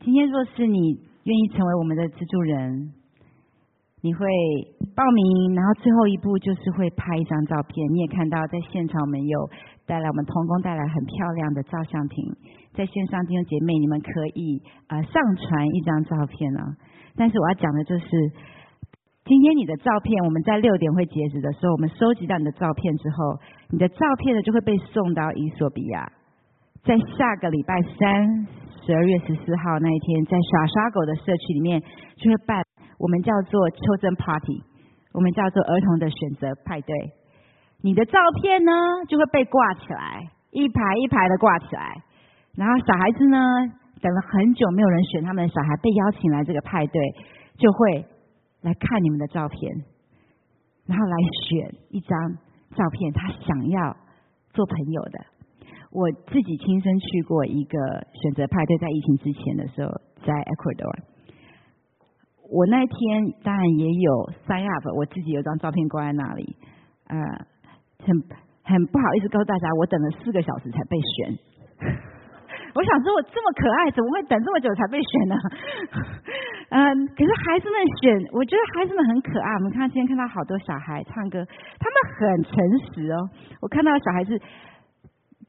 [0.00, 0.78] 今天若是你
[1.24, 2.92] 愿意成为我们的资助人，
[4.00, 4.26] 你会
[4.96, 7.92] 报名，然后最后一步就是会拍一张照片。
[7.92, 9.50] 你也看到在现场，我们有
[9.86, 12.36] 带来我们童工带来很漂亮的照相亭，
[12.72, 16.76] 在线上弟兄姐妹，你们可以呃上传一张照片啊。
[17.16, 18.06] 但是我要讲的就是。
[19.26, 26.12] 今天你的照片，我们在六点会截止的时候，我们收集到你的照片之后，你的照片呢就会被送到伊索比亚。
[26.84, 28.46] 在下个礼拜三，
[28.84, 31.80] 十二月十四号那一天，在耍耍狗的社区里面，
[32.16, 32.62] 就会办
[32.98, 34.62] 我们叫做 Children Party，
[35.14, 36.94] 我们叫做儿童的选择派对。
[37.80, 38.72] 你的照片呢
[39.08, 42.04] 就会被挂起来，一排一排的挂起来。
[42.54, 43.38] 然后小孩子呢，
[44.02, 47.00] 等了很久没有人选他们的小孩被邀请来这个派对，
[47.56, 48.04] 就会
[48.60, 49.72] 来看你们的照片，
[50.84, 51.16] 然后来
[51.48, 52.12] 选一张
[52.76, 53.96] 照片，他想要
[54.52, 55.32] 做朋友的。
[55.94, 57.78] 我自己亲身去过一个
[58.18, 59.88] 选择派对，在疫情之前的时候，
[60.26, 60.90] 在 Ecuador。
[62.50, 64.10] 我那天当然也有
[64.42, 66.56] sign up，我自己有张照片挂在那里，
[67.06, 67.14] 呃，
[68.02, 68.10] 很
[68.66, 71.38] 很不好意思告诉大家，我等了四个小时才被选。
[72.74, 75.38] 我想说，我这么可爱，怎么会等这么久才被选呢？
[76.74, 79.54] 嗯，可是孩子们选，我觉得孩子们很可爱。
[79.54, 81.46] 我们看今天看到好多小孩唱歌，
[81.78, 82.52] 他们很诚
[82.90, 83.30] 实哦。
[83.62, 84.34] 我看到小孩子。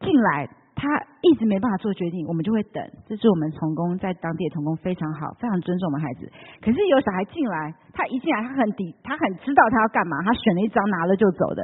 [0.06, 0.86] 进来，他
[1.26, 2.78] 一直没办法做决定，我们就会等。
[3.10, 6.30] 这是我们童工在当地的童工非常好，非常尊重我们孩子。
[6.62, 11.64] 可是有小孩进来，他一进来他很底，他很知道他要干嘛，他选了一张拿了就走的。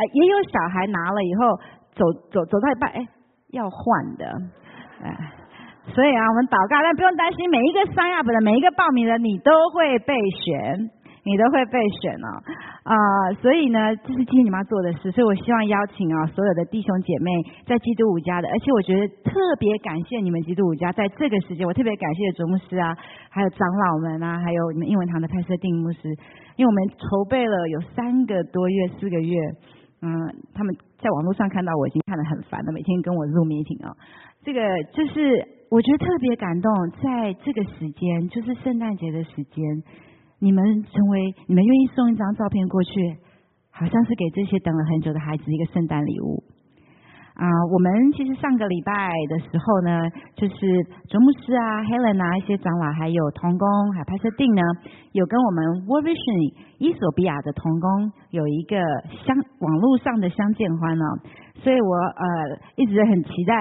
[0.00, 1.56] 呃，也有小孩拿了以后
[1.94, 2.00] 走
[2.32, 3.06] 走走到一半，哎，
[3.52, 4.24] 要换的，
[5.04, 5.12] 哎。
[5.94, 10.90] 所以啊，我们祷告，但不用担心，每一个 sign up 的，每一个报名的，你都会被选，
[11.26, 12.30] 你都会被选哦。
[12.86, 12.94] 啊，
[13.42, 15.10] 所以呢，这是今天你们要做的事。
[15.10, 17.30] 所以我希望邀请啊，所有的弟兄姐妹
[17.66, 22.96] 在基督五家的，而且我觉得特别感谢你们基督五家在这个时间，我特别感谢卓牧师啊，
[23.28, 26.08] 还有长老们啊，还有你们英文堂的拍摄定牧师，
[26.54, 29.34] 因为我们筹备了有三个多月、四个月，
[30.02, 30.08] 嗯，
[30.54, 33.90] 他们在网络上看到我已经看得很烦了，每天跟我录 meeting 啊，
[34.44, 34.62] 这个
[34.94, 35.56] 就是。
[35.68, 39.64] 我觉得特别感动，在这个时间，就是圣诞节的时间，
[40.38, 43.16] 你们成为你们愿意送一张照片过去，
[43.70, 46.44] 好像是给这些等了很久的孩子一个圣诞礼物。
[47.36, 50.56] 啊，我们其实上个礼拜的时候呢，就是
[51.04, 54.62] 卓牧师啊、Helen 啊一些长老，还有童工，还拍摄定呢，
[55.12, 58.80] 有跟我们 w o r Vision 伊索比亚的童工有一个
[59.28, 61.04] 相网络上的相见欢哦，
[61.60, 62.24] 所以我呃
[62.76, 63.52] 一直很期待，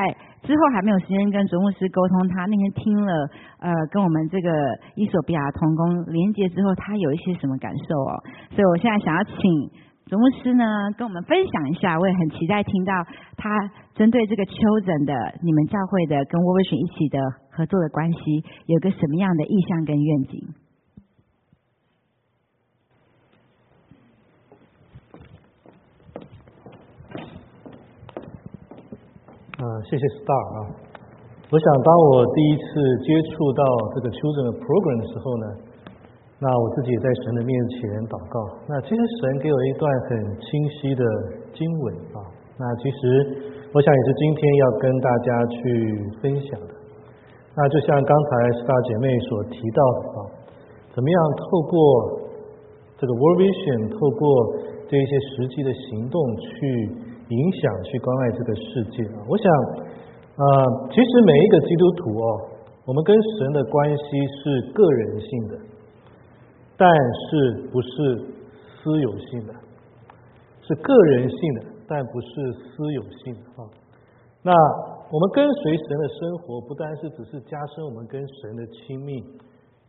[0.48, 3.12] 之后还没有时间跟卓牧师沟通，他那天听了
[3.60, 4.50] 呃跟我们这个
[4.96, 5.84] 伊索比亚童工
[6.16, 8.24] 连接之后，他有一些什么感受哦，
[8.56, 9.84] 所以我现在想要请。
[10.08, 10.64] 总牧师呢，
[11.00, 12.94] 跟我们分享一下，我也很期待听到
[13.38, 13.50] 他
[13.96, 17.18] 针对这个 children 的你们教会的跟 w o r s h i 一起的
[17.50, 20.46] 合作的关系，有个什么样的意向跟愿景？
[29.58, 30.70] 啊，谢谢 Star 啊！
[31.50, 32.62] 我想，当我第一次
[33.02, 33.66] 接触到
[33.96, 35.74] 这个 children 的 program 的时候呢。
[36.38, 37.80] 那我自己也在神的面前
[38.12, 38.36] 祷告。
[38.68, 40.12] 那其实神给我一段很
[40.44, 41.04] 清晰的
[41.56, 42.20] 经文啊。
[42.60, 43.00] 那其实
[43.72, 45.60] 我想也是今天要跟大家去
[46.20, 46.72] 分享的。
[47.56, 50.20] 那就像刚才四大姐妹所提到的啊，
[50.92, 51.76] 怎么样透过
[53.00, 54.24] 这个 World Vision，透过
[54.92, 56.52] 这一些实际的行动去
[57.32, 59.24] 影响、去关爱这个世界啊？
[59.24, 59.48] 我想
[60.36, 60.44] 呃，
[60.92, 62.28] 其实每一个基督徒哦，
[62.84, 64.04] 我们跟神的关系
[64.44, 65.56] 是个人性的。
[66.78, 67.88] 但是不是
[68.76, 69.54] 私有性的，
[70.62, 73.64] 是个人性的，但不是私有性的啊。
[74.44, 74.52] 那
[75.10, 79.14] 我们跟随神的生活，不单是只是加深我们跟神的亲密，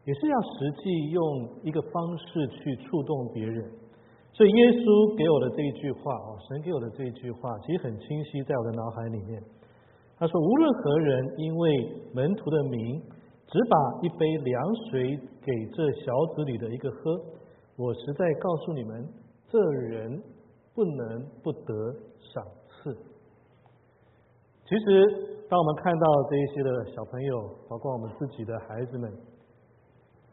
[0.05, 3.65] 也是要实际用一个方式去触动别人。
[4.33, 9.43] 所以耶稣给我的这一句话啊，神给我的这一句话，其实很清晰在我的脑海里面。
[10.19, 13.03] 他说：“无论何人因为门徒的名。”
[13.49, 17.15] 只把一杯凉水给这小子里的一个喝，
[17.77, 19.07] 我实在告诉你们，
[19.49, 20.21] 这人
[20.75, 22.91] 不能不得赏赐。
[24.67, 29.09] 其实，当我们看到这一些的小朋友，包括我们自己的孩子们，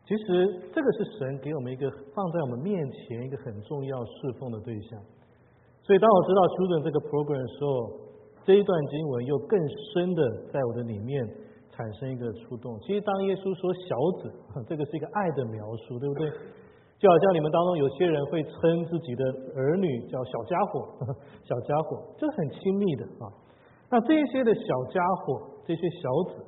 [0.07, 4.99] 其实这个是神给我们一个放在我们面前一个很重要侍奉的对象。
[5.83, 8.01] 所以，当我知道 children 这个 program 的时候，
[8.43, 9.59] 这一段经文又更
[9.93, 11.42] 深的在我的里面。
[11.73, 12.79] 产生一个触动。
[12.81, 14.29] 其实，当耶稣说“小子”，
[14.69, 16.29] 这个是一个爱的描述，对不对？
[17.01, 19.25] 就好像你们当中有些人会称自己的
[19.57, 20.87] 儿女叫“小家伙”，
[21.43, 23.27] 小家伙，这很亲密的啊。
[23.89, 26.45] 那这些的小家伙，这些小子，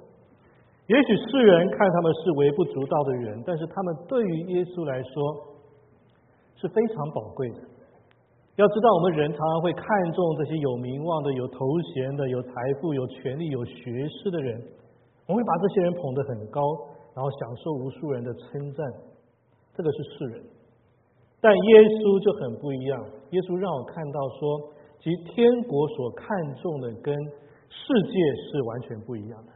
[0.87, 5.11] 也许世人看他们是微不足道的人，但是他们对于耶稣来说
[6.55, 7.59] 是非常宝贵的。
[8.55, 9.83] 要知道，我们人常常会看
[10.13, 11.59] 重这些有名望的、有头
[11.93, 14.55] 衔的、有财富、有权利、有学识的人。
[15.27, 16.61] 我们会把这些人捧得很高，
[17.15, 18.85] 然后享受无数人的称赞，
[19.73, 20.43] 这个是世人。
[21.41, 26.25] 但耶稣就很不一样，耶稣让我看到说，其实天国所看
[26.61, 27.13] 重的跟
[27.69, 28.13] 世界
[28.49, 29.51] 是完全不一样的。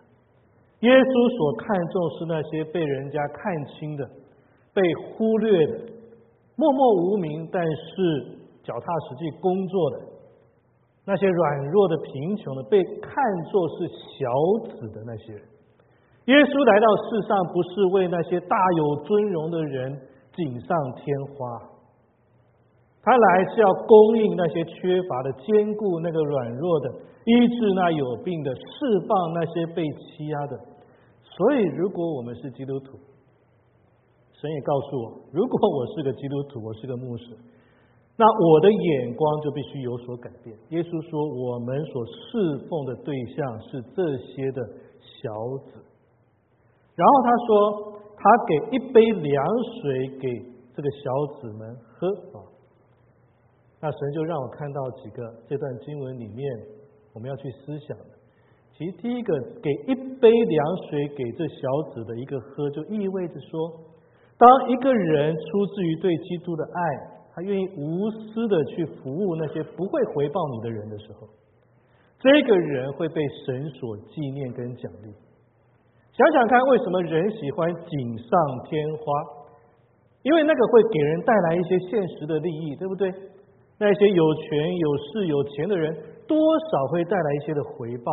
[0.81, 4.05] 耶稣所看重是那些被人家看轻的、
[4.73, 5.73] 被忽略的、
[6.55, 9.97] 默默无名，但是脚踏实地工作的。
[11.05, 13.11] 那些软弱的、贫穷的，被看
[13.49, 14.29] 作是小
[14.69, 15.41] 子的那些人。
[16.29, 19.97] 耶稣来到世上，不是为那些大有尊荣的人
[20.37, 21.57] 锦上添花，
[23.01, 26.87] 他来是要供应那些缺乏的，兼顾那个软弱的，
[27.25, 28.61] 医治那有病的，释
[29.09, 30.53] 放那些被欺压的。
[31.25, 32.93] 所以，如果我们是基督徒，
[34.37, 37.33] 神也告诉我，如果我是个基督徒，我是个牧师，
[38.15, 40.55] 那我的眼光就必须有所改变。
[40.77, 44.61] 耶稣说，我们所侍奉的对象是这些的
[45.01, 45.33] 小
[45.65, 45.88] 子。
[46.99, 47.49] 然后他说，
[48.17, 49.39] 他给一杯凉
[49.79, 50.27] 水给
[50.75, 52.43] 这个小子们喝啊。
[53.79, 56.43] 那神就让我看到几个这段经文里面
[57.13, 58.19] 我们要去思想的。
[58.75, 59.33] 其实第一个，
[59.63, 61.61] 给一杯凉水给这小
[61.93, 63.71] 子的一个喝，就意味着说，
[64.37, 66.81] 当一个人出自于对基督的爱，
[67.33, 71.27] 他愿意无私的去服务那些不会回报你的人的时候，
[72.19, 75.13] 这个人会被神所纪念跟奖励。
[76.19, 78.29] 想想看，为什么人喜欢锦上
[78.67, 79.03] 添花？
[80.23, 83.09] 因为那个会给人带来一些现实的利益，对不对？
[83.79, 85.95] 那些有权有势有钱的人，
[86.27, 88.11] 多少会带来一些的回报。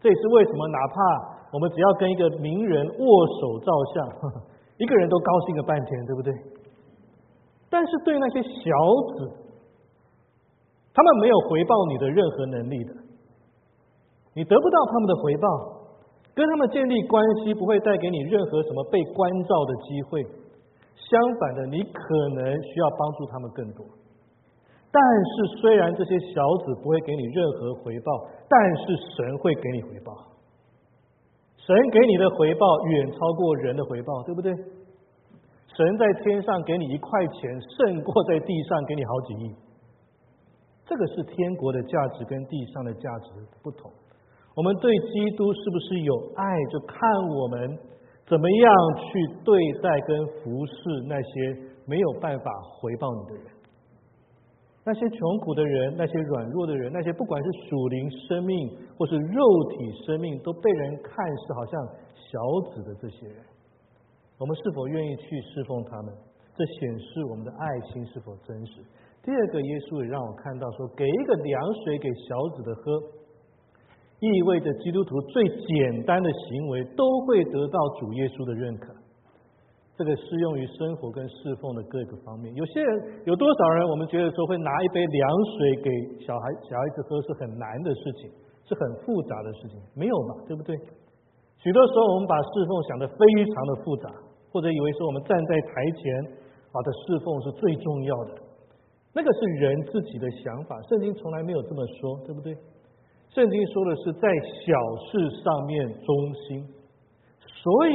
[0.00, 3.06] 这也是为什么，哪怕我们只要跟一个名人握
[3.38, 4.42] 手照相，
[4.82, 6.34] 一个人都高兴了半天，对不对？
[7.70, 8.50] 但是对那些小
[9.14, 9.30] 子，
[10.92, 12.92] 他们没有回报你的任何能力的，
[14.34, 15.75] 你得不到他们的回报。
[16.36, 20.22] 跟他们建立关系不会带给你任何什么被关照的机会，
[20.92, 23.86] 相反的，你可能需要帮助他们更多。
[24.92, 28.12] 但是，虽然这些小子不会给你任何回报，
[28.48, 28.84] 但是
[29.16, 30.12] 神会给你回报。
[31.56, 34.52] 神给你的回报远超过人的回报，对不对？
[34.52, 39.54] 神在天上给你一块钱，胜过在地上给你好几亿。
[40.84, 43.30] 这个是天国的价值跟地上的价值
[43.62, 43.90] 不同。
[44.56, 46.42] 我们对基督是不是有爱，
[46.72, 46.96] 就看
[47.28, 47.76] 我们
[48.26, 49.04] 怎么样去
[49.44, 50.72] 对待跟服侍
[51.06, 53.44] 那些没有办法回报你的人，
[54.82, 58.56] 那些穷苦的人，那些软弱的人，那些不管是属灵生命
[58.96, 59.44] 或是肉
[59.76, 61.12] 体生命都被人看
[61.46, 62.40] 是好像小
[62.72, 63.36] 子的这些人，
[64.38, 66.14] 我们是否愿意去侍奉他们？
[66.56, 68.80] 这显示我们的爱心是否真实。
[69.22, 73.15] 第二个，耶稣也让我看到说，给一个凉水给小子的喝。
[74.20, 78.94] 意味着基督徒最简单的行为都会得到主耶稣的认可。
[79.96, 82.52] 这个适用于生活跟侍奉的各个方面。
[82.52, 82.90] 有些人
[83.24, 85.24] 有多少人，我们觉得说会拿一杯凉
[85.56, 85.88] 水给
[86.20, 88.28] 小孩小孩子喝是很难的事情，
[88.68, 90.36] 是很复杂的事情，没有吧？
[90.48, 90.76] 对不对？
[91.64, 94.12] 许多时候我们把侍奉想得非常的复杂，
[94.52, 96.04] 或者以为说我们站在台前
[96.72, 98.32] 啊的侍奉是最重要的，
[99.16, 102.52] 那个是人自己的想法，圣经从来没有这么说，对不对？
[103.36, 104.26] 圣经说的是在
[104.64, 106.66] 小事上面忠心，
[107.44, 107.92] 所以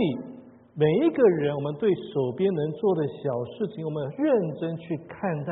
[0.75, 5.51] 每一个人，我们对手边能做的小事情，我们认真去看待，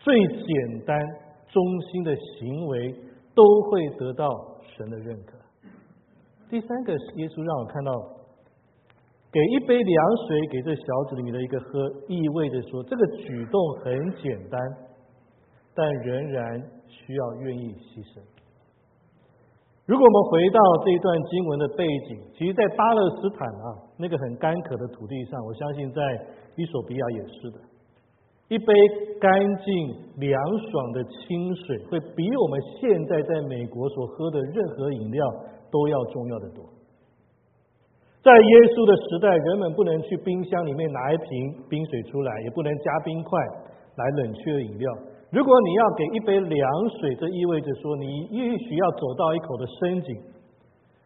[0.00, 0.98] 最简单
[1.46, 2.92] 忠心的行为，
[3.32, 4.28] 都会得到
[4.76, 5.38] 神的认可。
[6.48, 7.92] 第三个，耶稣让我看到，
[9.30, 14.60] 给一杯凉水给这小子里面的一个喝，意味着说这个举动很简单，
[15.76, 18.20] 但仍然需要愿意牺牲。
[19.90, 26.00] 如果我们回到这一段经文的背景，其实，在巴勒斯坦啊，那个很干渴的土地上，我相信在
[26.54, 27.58] 伊索比亚也是的。
[28.46, 28.72] 一杯
[29.18, 29.66] 干净
[30.14, 30.38] 凉
[30.70, 35.26] 爽的清水，会比我们现在在美国所喝的任何饮料
[35.72, 36.62] 都要重要的多。
[38.22, 43.42] 在耶稣的时代，人们不能去冰箱里面拿一瓶冰水出来，也不能加冰块
[43.98, 44.86] 来冷却饮料。
[45.30, 50.16] 如果你要给一杯凉水，这意味着说你也许要走到一口的深井，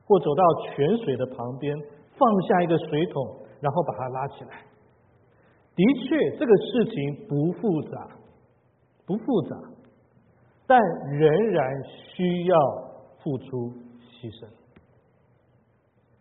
[0.07, 1.77] 或走到泉水的旁边，
[2.17, 4.63] 放下一个水桶，然后把它拉起来。
[5.77, 8.09] 的确，这个事情不复杂，
[9.05, 9.57] 不复杂，
[10.67, 10.81] 但
[11.19, 11.71] 仍然
[12.15, 12.59] 需要
[13.23, 14.49] 付出牺牲。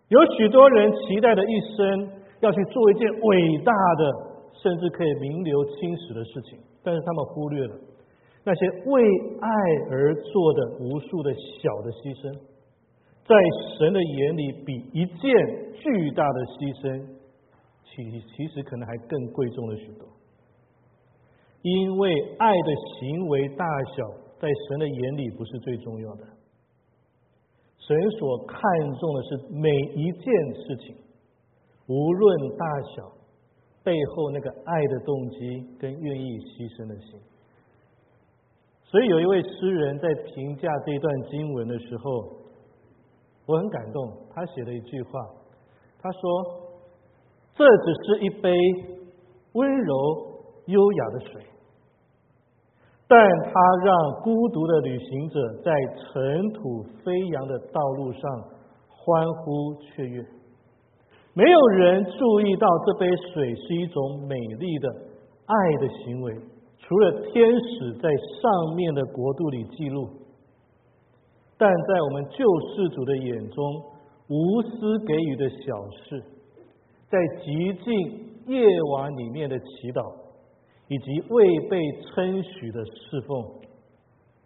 [0.09, 2.09] 有许多人期待的一生
[2.41, 4.11] 要去做一件伟大的，
[4.61, 7.75] 甚至可以名留青史的事情，但是他们忽略了。
[8.45, 9.03] 那些为
[9.39, 9.49] 爱
[9.89, 12.33] 而做的无数的小的牺牲，
[13.23, 13.35] 在
[13.77, 17.07] 神的眼里比一件巨大的牺牲，
[17.85, 20.07] 其其实可能还更贵重了许多。
[21.61, 24.03] 因为爱的行为大小，
[24.37, 26.27] 在神的眼里不是最重要的。
[27.77, 28.59] 神所看
[28.99, 30.23] 重的是每一件
[30.55, 30.95] 事情，
[31.87, 33.11] 无论大小，
[33.83, 37.19] 背后那个爱的动机跟愿意牺牲的心。
[38.93, 42.11] 所以有一位诗人在评价这段经文的时候，
[43.47, 44.17] 我很感动。
[44.29, 45.19] 他写了一句话，
[45.99, 46.21] 他说
[47.57, 48.51] ：“这只是一杯
[49.53, 49.95] 温柔
[50.67, 51.41] 优雅的水，
[53.07, 53.51] 但它
[53.83, 58.21] 让孤独的旅行者在尘土飞扬的道路上
[58.87, 60.23] 欢呼雀跃。
[61.33, 64.89] 没有人注意到这杯水是一种美丽的
[65.47, 66.37] 爱的行为。”
[66.85, 70.09] 除了天使在上面的国度里记录，
[71.57, 73.63] 但在我们救世主的眼中，
[74.27, 76.23] 无私给予的小事，
[77.09, 80.13] 在极尽夜晚里面的祈祷，
[80.89, 83.61] 以及未被称许的侍奉，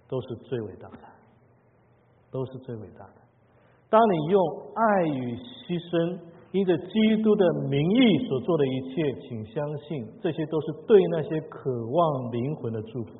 [0.07, 0.99] 都是最伟大的。
[2.29, 3.13] 都是最伟大的。
[3.89, 4.43] 当你用
[4.75, 6.19] 爱与牺牲，
[6.52, 13.12] 因着基督的名义所做的一切，请相信，这些都是对那些渴望灵魂的祝福，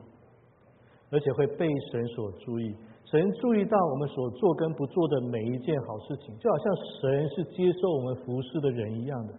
[1.12, 2.74] 而且会被神所注意。
[3.04, 9.34] 神注意到我们所做跟不做的每一件好事情，就好像神是接受我们服侍的人一样的。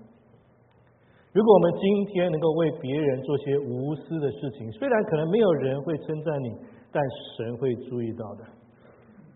[1.32, 6.50] 如果我们今天能够为别人做些无私的事情，虽然可能没有人会称赞你，
[6.90, 7.02] 但
[7.36, 8.44] 神会注意到的。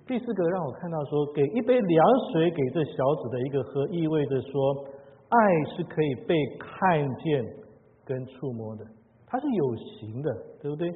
[0.07, 4.85] 第四个让我看到说，给一杯凉水给这小子的一个喝，意味着说，
[5.29, 5.39] 爱
[5.77, 7.43] 是可以被看见
[8.05, 8.85] 跟触摸的，
[9.27, 10.31] 它是有形的，
[10.61, 10.91] 对不对？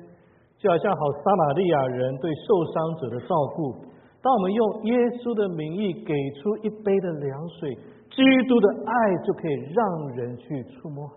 [0.59, 3.73] 就好像好撒玛利亚人对受伤者的照顾，
[4.21, 4.93] 当我们用耶
[5.23, 7.75] 稣的名义给出一杯的凉水，
[8.11, 11.09] 基督的爱就可以让人去触摸，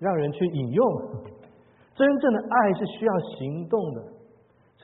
[0.00, 0.84] 让人去饮用。
[1.94, 4.13] 真正的爱是需要行动的。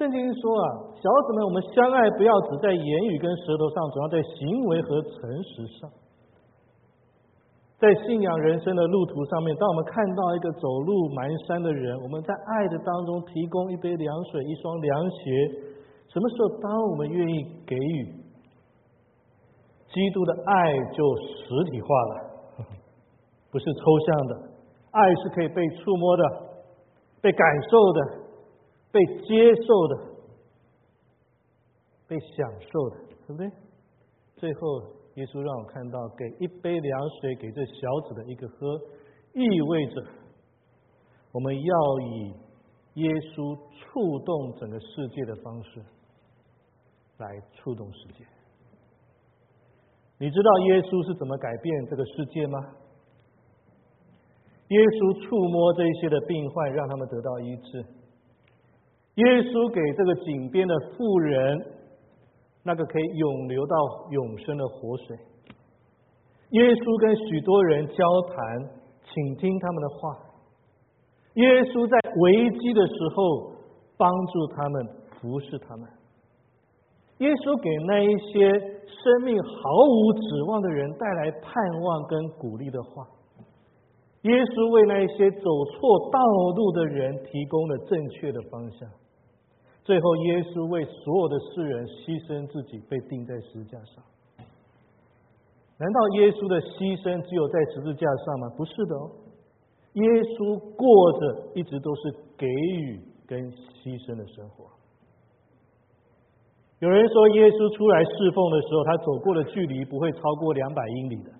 [0.00, 0.64] 圣经说啊，
[0.96, 5.12] 小子们，我们相爱不要只在言语跟舌头上，主要在行为和诚
[5.44, 5.90] 实上。
[7.76, 15.20] 在信仰人生的路途上面，当我们看到一个走路蹒跚的人，我们在爱的当中提供一杯凉水、一双凉鞋。
[16.08, 17.98] 什么时候，当我们愿意给予，
[19.92, 21.00] 基督的爱就
[21.44, 22.12] 实体化了，
[23.52, 24.32] 不是抽象的，
[24.96, 26.22] 爱是可以被触摸的、
[27.20, 28.00] 被感受的、
[28.92, 29.94] 被接受的、
[32.08, 33.50] 被享受的，对不对？
[34.36, 35.00] 最后。
[35.16, 38.80] 耶稣让我看到，给一杯凉水给这小子的一个喝，
[39.34, 40.06] 意味着
[41.32, 42.32] 我们要以
[43.02, 45.82] 耶稣触动整个世界的方式
[47.18, 48.24] 来触动世界。
[50.16, 52.58] 你知道耶稣是怎么改变这个世界吗？
[54.68, 57.84] 耶稣触摸这些的病患，让他们得到医治。
[59.20, 61.78] 耶稣给这个井边的妇人。
[62.62, 63.74] 那个可以永流到
[64.10, 65.16] 永生的活水。
[66.50, 68.36] 耶稣跟许多人交谈，
[69.00, 69.96] 倾听他们的话。
[71.40, 73.56] 耶稣在危机的时候
[73.96, 74.74] 帮助他们，
[75.16, 75.88] 服侍他们。
[77.24, 79.56] 耶稣给那一些生命毫
[79.88, 81.48] 无指望的人带来盼
[81.80, 83.08] 望跟鼓励的话。
[84.28, 86.20] 耶稣为那一些走错道
[86.60, 88.84] 路的人提供了正确的方向。
[89.82, 94.04] 最后，耶稣为所有的世人牺牲自己，被钉在十字架上。
[95.80, 98.52] 难道耶稣的牺牲只有在十字架上吗？
[98.54, 99.10] 不是的哦，
[99.94, 100.04] 耶
[100.36, 100.84] 稣过
[101.16, 103.40] 着一直都是给予跟
[103.80, 104.68] 牺牲的生活。
[106.80, 111.32] 有人说，耶稣出来侍奉的时候，他走过的距离不会超过两百英里的。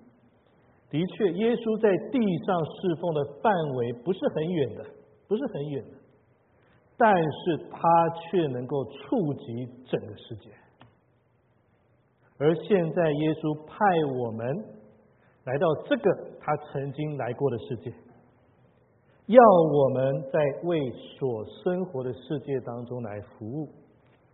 [0.89, 4.83] 的确，耶稣在地上侍奉的范围不是很远的，
[5.29, 6.00] 不是很远的。
[7.03, 7.79] 但是他
[8.19, 10.51] 却能够触及整个世界，
[12.37, 13.73] 而现在耶稣派
[14.21, 14.45] 我们
[15.45, 17.89] 来到这个他曾经来过的世界，
[19.25, 20.77] 要我们在为
[21.17, 23.67] 所生活的世界当中来服务，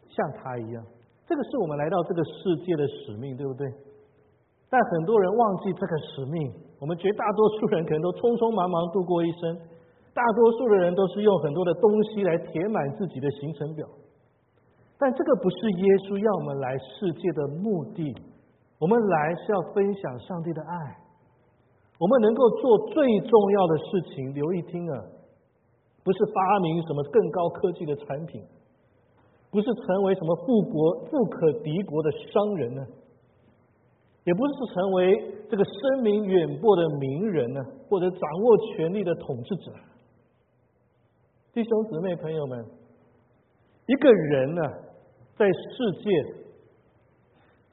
[0.09, 0.84] 像他一样，
[1.26, 3.65] 这个是我们来到这个世界的使命，对不对？
[4.70, 6.51] 但很多人忘记这个使命，
[6.82, 9.57] 我们绝大多数人可能都匆匆忙忙度过一生。
[10.18, 13.86] 大多数的人都是用很多的东西来填满自己的行程表，
[14.97, 18.01] 但这个不是耶稣要我们来世界的目的。
[18.82, 20.74] 我们来是要分享上帝的爱，
[22.01, 24.34] 我们能够做最重要的事情。
[24.34, 25.05] 留意听啊，
[26.03, 28.41] 不是发明什么更高科技的产品，
[29.51, 32.82] 不是成为什么富国富可敌国的商人呢，
[34.26, 35.13] 也不是成为
[35.49, 39.72] 这个声名远播的名人呢，或者掌握权力的统治者。
[41.58, 42.66] 弟兄姊妹朋友们，
[43.88, 44.62] 一个人呢，
[45.36, 46.12] 在世界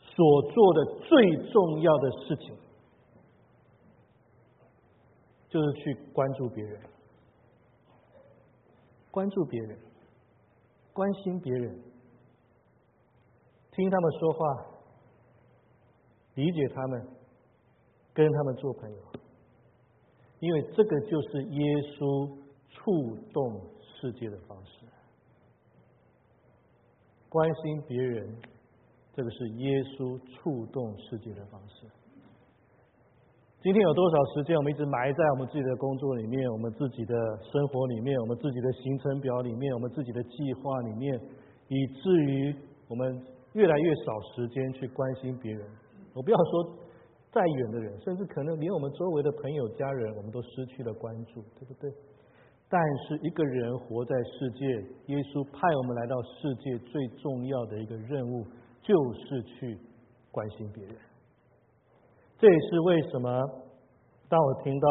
[0.00, 2.56] 所做的最重要的事情，
[5.50, 6.80] 就是去关注别人，
[9.10, 9.78] 关注别人，
[10.94, 11.78] 关心别人，
[13.70, 14.66] 听他们说话，
[16.36, 17.06] 理解他们，
[18.14, 18.98] 跟他们做朋友，
[20.38, 21.60] 因为这个就是耶
[21.98, 22.43] 稣
[22.74, 23.72] 触动。
[23.96, 24.84] 世界的方式，
[27.30, 28.36] 关心别人，
[29.14, 31.86] 这个是耶稣触动世界的方式。
[33.62, 37.14] 今天有多少时间，我们一直埋在我们自己的工作里面，我们自己的
[37.48, 41.18] 生活里面，我们自己的行程表里面，我们自己的计划里面，
[41.68, 42.54] 以至于
[42.88, 45.66] 我们越来越少时间去关心别人。
[46.12, 46.76] 我不要说
[47.32, 51.90] 再远的人，甚至可能连我们周围的朋友、家人，我们都失去了关注，对不对？
[52.68, 54.66] 但是一个人活在世界，
[55.06, 58.44] 耶稣派我们来到世界最重要的一个任务，
[58.82, 59.78] 就是去
[60.32, 60.96] 关心别人。
[62.38, 63.30] 这也是为什么，
[64.28, 64.88] 当我听到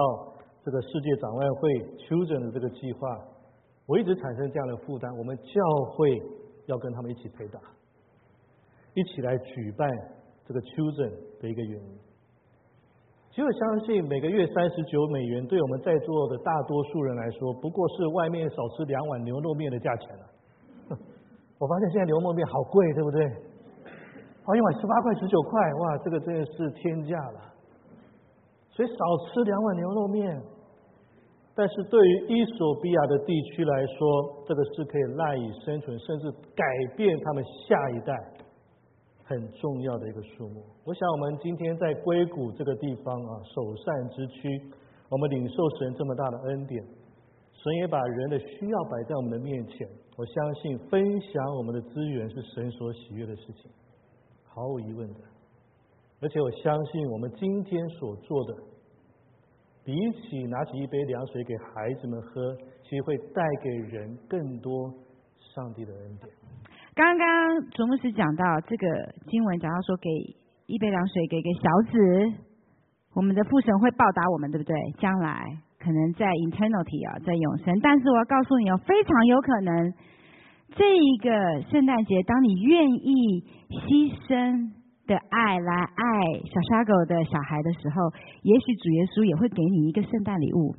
[0.63, 1.73] 这个世界展望会
[2.07, 3.07] Children 的这个计划，
[3.85, 5.11] 我一直产生这样的负担。
[5.17, 5.61] 我们教
[5.91, 6.21] 会
[6.67, 7.59] 要跟他们一起陪打，
[8.93, 9.89] 一起来举办
[10.47, 11.99] 这个 Children 的一个原因。
[13.33, 20.23] 其实我相信，每个月三十九美元，对我们在座的大多数人来说，不过是外面少吃两碗牛肉面的价钱了。
[21.57, 23.25] 我发现现在牛肉面好贵，对不对？
[24.45, 27.39] 哦，一碗十八块、十九块，哇，这个真的是天价了。
[28.69, 30.39] 所以少吃两碗牛肉面，
[31.55, 36.63] 但是对于伊索比亚的地区来说，这个是可以赖以生存，甚至改
[36.95, 38.13] 变他们下一代。
[39.23, 40.63] 很重要的一个数目。
[40.83, 44.61] 我想，我们今天在硅谷这个地方啊，首善之区，
[45.09, 49.87] 我们领受神这么大的恩典，神也把人的需要摆在我们的面前。
[50.15, 53.71] 我相信，分享我们的资源是神所喜悦的事情，
[54.43, 55.19] 毫无疑问的。
[56.21, 58.53] 而且，我相信我们今天所做的，
[59.83, 64.93] 比起拿起一杯凉水给孩子们喝，其实会带给人更多
[65.55, 66.42] 上帝的恩典。
[66.95, 67.25] 刚刚
[67.71, 68.85] 卓牧师讲到这个
[69.25, 70.09] 经文，讲到说给
[70.67, 71.97] 一杯凉水给个小子，
[73.15, 74.75] 我们的父神会报答我们，对不对？
[74.99, 75.41] 将来
[75.79, 77.73] 可能在 eternity 啊，在永生。
[77.81, 79.93] 但是我要告诉你哦，非常有可能，
[80.77, 83.41] 这一个圣诞节，当你愿意
[83.73, 84.69] 牺牲
[85.07, 86.05] 的爱来爱
[86.45, 88.13] 小沙狗的小孩的时候，
[88.43, 90.75] 也许主耶稣也会给你一个圣诞礼物。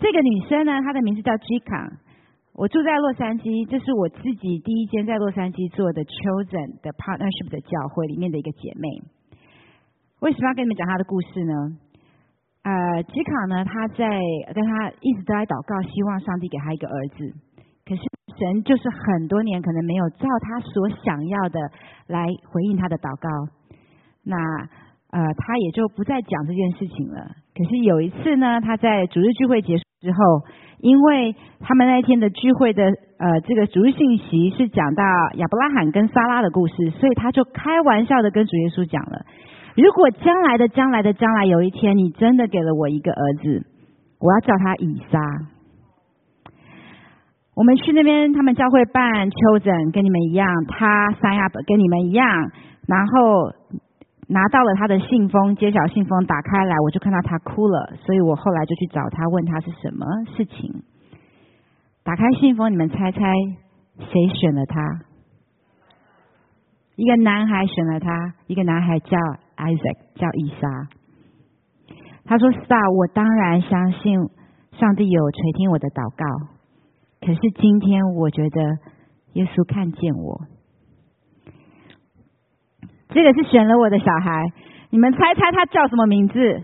[0.00, 1.92] 这个女生呢，她的名字叫 j i k a
[2.56, 8.88] 我住在洛杉矶，这是我自己第一间在洛杉矶做的 Chosen 的 Partnership 的教会里面的一个姐妹。
[10.24, 11.52] 为什么要跟你们讲她的故事呢？
[12.64, 14.08] 呃，吉卡呢，她在
[14.56, 17.28] 跟她一直都在祷告，希望上帝给她一个儿子。
[17.84, 18.00] 可是
[18.40, 21.60] 神就是很多年可能没有照她所想要的
[22.08, 23.28] 来回应她的祷告，
[24.24, 24.32] 那
[25.12, 27.36] 呃，她也就不再讲这件事情了。
[27.52, 30.18] 可是有一次呢，她在主日聚会结束之后。
[30.78, 35.02] 因为他们那天的聚会的呃，这个主日信息是讲到
[35.36, 39.24] 亚伯拉罕跟撒拉的故事，所以他就开玩笑的跟主耶稣讲了：
[39.74, 43.66] 如果将来的将来的将来有一天，你真的给了我一个儿子，
[44.20, 45.18] 我要叫他以撒。
[47.56, 52.28] 我们去那边，他们教会办秋诊，跟你们一样，他三亚跟你们一样，
[52.86, 53.50] 然后
[54.28, 60.06] 拿到了他的信封，揭晓信封，打开来，我就看到他哭了，所以我后来就去找他，问他是什么
[60.36, 60.82] 事情。
[62.02, 63.20] 打开信封，你们猜猜
[63.98, 64.80] 谁选了他？
[66.96, 69.16] 一个男孩选了他，一个男孩叫
[69.56, 70.88] Isaac，叫伊莎。
[72.24, 74.18] 他说：“Star，我当然相信
[74.72, 76.48] 上帝有垂听我的祷告，
[77.20, 78.78] 可是今天我觉得
[79.34, 80.40] 耶稣看见我，
[83.16, 84.44] 这个是选了我的小孩。
[84.90, 86.62] 你们猜猜他叫什么名字？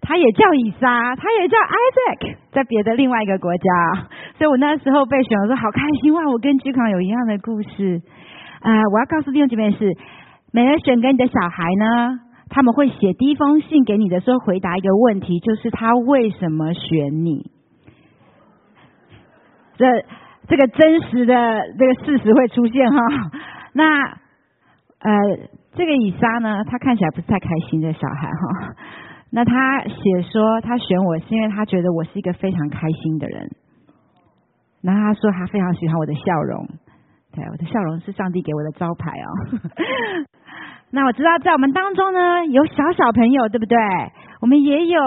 [0.00, 4.08] 他也叫以撒，他也叫 Isaac，在别的另外一个国家。”
[4.40, 6.26] 所以我那时候被选，我说好开心哇！
[6.30, 8.00] 我跟居康有一样的故事
[8.60, 8.80] 啊！
[8.92, 9.92] 我要告诉弟兄姐妹是，
[10.52, 12.18] 每人选给你的小孩呢，
[12.48, 17.50] 他们会写第一封信给你的时候，回答一个问题，就是他为什么选你？
[19.76, 19.84] 这
[20.48, 22.98] 这个真实的这个事实会出现哈。
[23.74, 24.18] 那
[25.04, 25.12] 呃，
[25.74, 28.74] 这个以撒呢，他看起来不是太开心的小孩哈。
[29.30, 33.50] 那他写说他选我是因为他觉得我是一个非常开心的人。
[34.80, 36.68] 然后他说他非常喜欢我的笑容，
[37.32, 39.28] 对，我的笑容是上帝给我的招牌哦。
[40.92, 43.76] 那我知道在我们当中呢有小小朋友，对不对？
[44.40, 45.00] 我们也有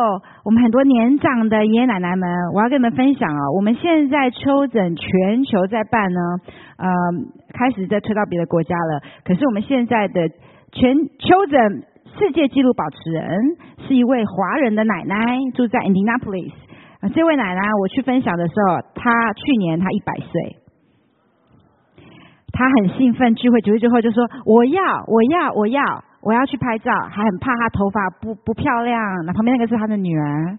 [0.44, 3.54] 我们很多年长的爷爷奶奶们，我要跟你们分享哦。
[3.56, 6.20] 我们现在秋诊全球在办呢，
[6.78, 6.90] 呃，
[7.54, 9.02] 开始在推到别的国家了。
[9.24, 10.28] 可是我们现在的
[10.72, 11.86] 全 Chosen
[12.18, 13.58] 世界纪录保持人
[13.88, 16.54] 是一位华人的奶奶，住在 Indianapolis。
[17.00, 20.58] 啊，这位奶奶，我去分享的时候，她去年她一百岁，
[22.52, 29.00] 她很兴奋，聚会聚会之后就说：“我要，我要，我要，我要去拍照。”还很怕她头发不不漂亮。
[29.26, 30.58] 那旁边那个是她的女儿。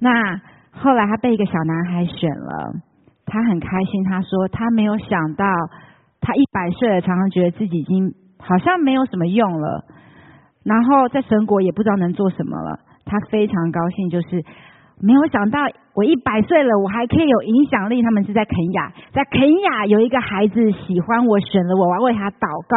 [0.00, 0.40] 那
[0.72, 2.74] 后来她被一个小男孩选了，
[3.26, 4.02] 她很开心。
[4.02, 5.46] 她说：“她没有想到，
[6.20, 9.84] 她一百岁，常常觉得自己已经好像没有什么用了，
[10.64, 12.80] 然后在神国也不知道能做什么了。
[13.04, 14.44] 他非常高兴，就是。”
[15.00, 15.60] 没有想到，
[15.94, 18.02] 我一百岁了，我还可以有影响力。
[18.02, 22.76] 他们是在肯雅，在肯雅有一个孩子喜欢我，选了我，我要为他祷告，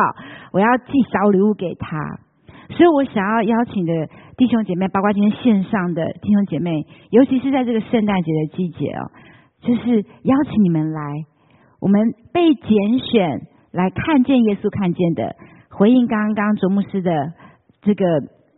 [0.52, 1.98] 我要寄小礼物给他。
[2.78, 3.92] 所以我想要邀请的
[4.38, 9.10] 弟兄姐妹，包括今天线上的弟兄姐妹，尤其是在这个圣诞节的季节哦，
[9.64, 11.02] 就是邀请你们来，
[11.82, 13.42] 我们被拣选
[13.72, 15.36] 来看见耶稣看见的，
[15.70, 17.34] 回应刚刚卓牧师的
[17.82, 18.06] 这个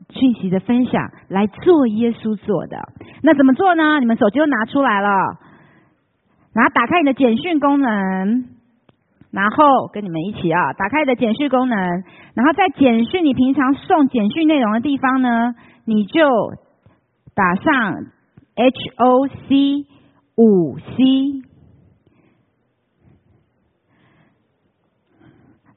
[0.10, 2.78] 讯息的分享，来做耶稣做的。
[3.22, 4.00] 那怎么做呢？
[4.00, 5.10] 你们手机都拿出来了，
[6.54, 8.46] 然后打开你的简讯功能。
[9.34, 11.76] 然后跟你们一起啊，打开你的简讯功能，
[12.36, 15.56] 然后在简讯你平常送简讯内容的地方呢，
[15.86, 16.22] 你就
[17.34, 18.06] 打上
[18.54, 19.88] H O C
[20.38, 21.42] 五 C，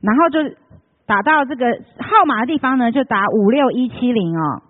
[0.07, 0.39] 然后就
[1.05, 1.67] 打到这个
[1.99, 4.63] 号码的地方呢，就打五六一七零哦。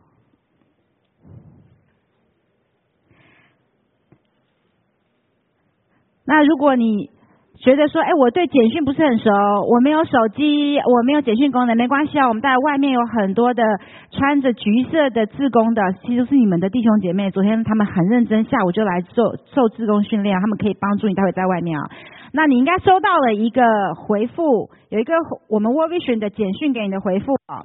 [6.24, 7.10] 那如果你
[7.58, 9.30] 觉得说，哎，我对简讯不是很熟，
[9.70, 12.26] 我没有手机，我没有简讯功能，没关系啊。
[12.28, 13.62] 我们在外面有很多的
[14.10, 17.30] 穿着橘色的自工的，其实是你们的弟兄姐妹。
[17.30, 21.90] 昨天他们很认真，下午就来做受自工训练，他们可以帮助你待会在外面啊。
[22.36, 23.62] 那你应该收到了一个
[23.94, 25.14] 回复，有一个
[25.48, 27.64] 我们 Worvision 的简讯给你的回复啊。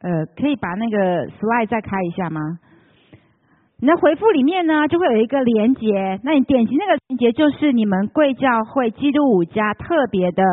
[0.00, 2.40] 呃，可以把那个 slide 再开一下吗？
[3.80, 10.44] 你的回复里面呢，就会有一个连接，那你点击那个连接，就是你们贵教会基督五家特别的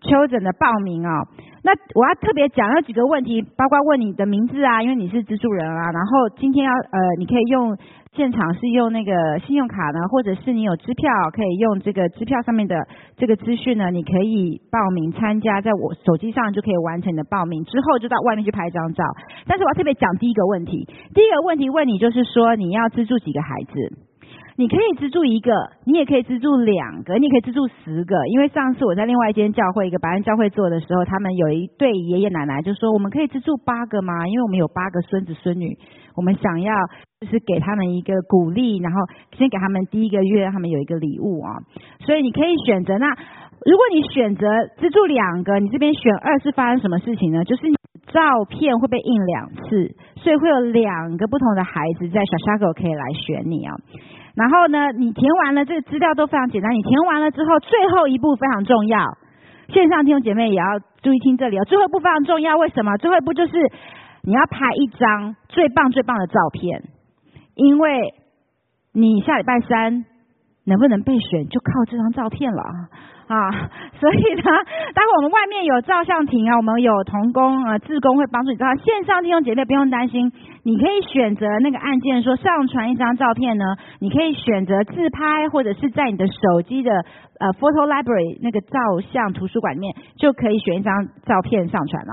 [0.00, 1.28] chosen 的报名哦。
[1.64, 5.92] 那我要特别讲有几个问题，包括问你的名字啊，因为你是资助人啊。
[5.92, 7.76] 然后今天要呃，你可以用
[8.12, 12.74] 现场是用那个信用卡呢，或者是你有支票，可以用这个支票上面的
[13.16, 19.04] 这个资讯呢，你可以报名参加，在我手机上就可以完成你的报名，之后就到外面去拍一张照。
[19.46, 20.84] 但是我要特别讲第一个问题，
[21.14, 24.11] 第一个问题问你就是说你要资助几个孩子？
[24.56, 25.50] 你可以资助一个，
[25.86, 28.14] 你也可以资助两个，你也可以资助十个。
[28.28, 34.28] 因为上次我在另外一间教会，一个白人教会做的时候，他们有一对爷爷奶奶就说：“我们可以资助八个吗？
[34.28, 35.76] 因为我们有八个孙子孙女，
[36.16, 36.74] 我们想要
[37.20, 38.98] 就是给他们一个鼓励，然后
[39.38, 41.56] 先给他们第一个月，他们有一个礼物啊。
[42.00, 42.98] 所以你可以选择。
[42.98, 43.08] 那
[43.64, 44.46] 如果你选择
[44.76, 47.42] 资助两个，你这边选二是发生什么事情呢？
[47.44, 47.74] 就是你
[48.12, 53.74] 照片会被印两次，所以会有两个不同的孩子在小沙狗可以来选你啊。
[54.34, 56.72] 然后呢，你填完了这个资料都非常简单。
[56.72, 58.98] 你填完了之后，最后一步非常重要。
[59.68, 60.64] 线上听众姐妹也要
[61.02, 61.64] 注意听这里哦。
[61.64, 62.96] 最后一步非常重要，为什么？
[62.96, 63.52] 最后一步就是
[64.22, 66.82] 你要拍一张最棒最棒的照片，
[67.54, 68.14] 因为
[68.92, 70.04] 你下礼拜三
[70.64, 72.62] 能不能被选，就靠这张照片了。
[73.28, 73.48] 啊，
[73.98, 74.42] 所以呢，
[74.92, 78.56] 待会我们外面有照相亭啊，我们有童工啊、志工会帮助你。
[78.58, 78.66] 照。
[78.76, 80.30] 线上弟兄姐妹不用担心，
[80.64, 83.64] 你可以选择那个按键说上传一张照片呢，
[84.00, 86.90] 你可以选择自拍，或者是在你的手机的
[87.40, 88.78] 呃 photo library 那个照
[89.12, 90.92] 相图书馆里面就可以选一张
[91.24, 92.12] 照片上传了。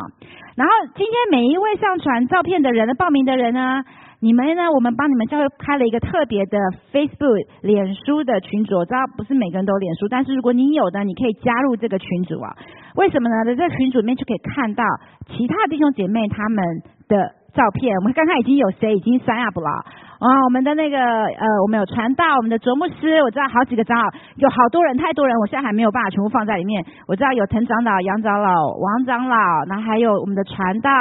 [0.55, 3.83] 然后今天每一位上传照片的人的报名的人呢？
[4.22, 4.70] 你们呢？
[4.76, 6.57] 我们帮你们教会开了一个特别的
[6.91, 12.51] Facebook 脸书的群组，我知道不是每个人都脸书，但是如果你有的，你可以加入这个群组啊。
[12.95, 13.36] 为什么呢？
[13.45, 14.84] 在这个群组里面就可以看到
[15.28, 16.59] 其他弟兄姐妹他们
[17.07, 17.95] 的照片。
[17.95, 19.86] 我们刚刚已经有谁已经 sign up 了？
[20.20, 24.03] 啊，我们的那个呃，我们有传道，我们的卓牧师，我知道好几个长老，
[24.36, 26.84] 有好多人，太多人，我现在还没有办法全部放在里面。
[27.07, 29.38] 我知道有滕长老、杨长老、王长老，
[29.70, 30.91] 然后还有我们的传道，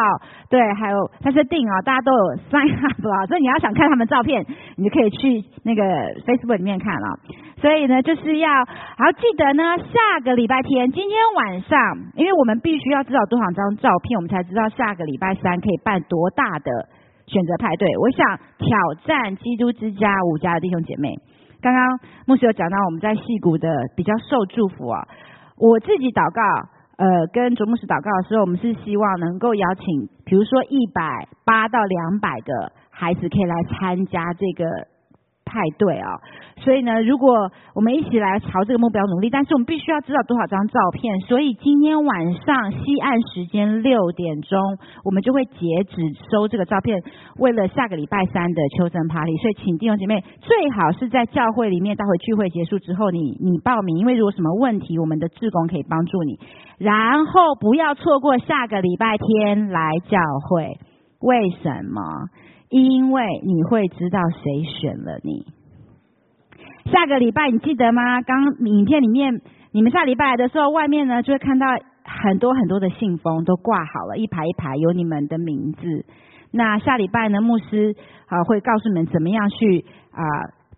[0.49, 4.47] 对，还有他是定啊，大家都有 sign up 啊， 所以你要想看他们照片，
[4.77, 5.83] 你就可以去那个
[6.23, 7.19] Facebook 里面看了。
[7.59, 11.77] 所以呢，就是要好记得呢，下个礼拜天，今天晚上，
[12.15, 16.71] 因为我们必须要知道多少张照片，我们才知道下个礼拜三可以办多大的。
[17.29, 18.25] 选择派对，我想
[18.59, 21.15] 挑战基督之家五家的弟兄姐妹。
[21.61, 25.07] 刚刚牧师有讲到我们在戏谷的比较受祝福啊。
[25.57, 26.43] 我自己祷告，
[26.97, 34.98] 呃，跟卓牧师祷告的时候，我们是希望能够邀请，比如说一百八到两百个孩子可以来参加这个。
[35.49, 36.13] 派对啊，
[36.59, 41.19] 所以呢，如果我们一起来朝这个目标努力，但是我们必须要知道多少张照片。
[41.21, 44.61] 所以今天晚上西岸时间六点钟，
[45.05, 45.97] 我们就会截止
[46.31, 47.01] 收这个照片。
[47.39, 56.39] 为了下个礼拜三的秋生 party，所以请弟兄姐妹最好是在教会里面，待会聚会结束之后，你你报名，因为如果什么问题，我们的志工可以帮助你。
[56.79, 60.19] 然后不要错过下个礼拜天来教
[60.49, 60.79] 会，
[61.21, 62.03] 为什么？
[62.71, 65.47] 因为你会知道谁选了你。
[66.93, 68.23] 下个礼拜你记得吗？
[68.23, 69.41] 刚影片里面，
[69.73, 71.67] 你们下礼拜来的时候，外面呢就会看到
[72.05, 76.07] 很多很多的信封都挂好了，一排一排有你们的名字。
[76.51, 77.95] 那下礼拜呢，牧师
[78.27, 80.23] 啊会告诉你们怎么样去啊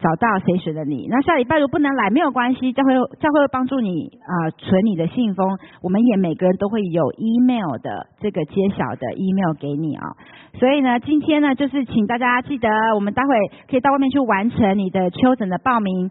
[0.01, 1.07] 找到谁选的你。
[1.11, 5.59] 那下礼拜如果不能来没有关系，教会教会会帮助你啊存你的信封。
[5.83, 10.17] 我们也每个人都会有 email 的这个揭晓的 email 给你啊。
[10.55, 13.35] 所以呢，今天呢就是请大家记得，我们待会
[13.71, 16.11] 可以到外面去完成你的秋诊的报名。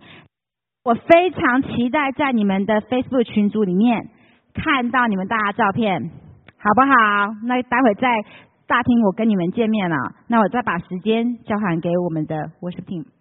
[0.86, 4.10] 我非常期待在你们的 Facebook 群组里面
[4.54, 6.10] 看到你们大家照片，
[6.58, 7.34] 好不好？
[7.46, 8.08] 那待会在
[8.68, 9.96] 大厅我跟你们见面了，
[10.28, 13.19] 那我再把时间交还给我们的 Worship Team。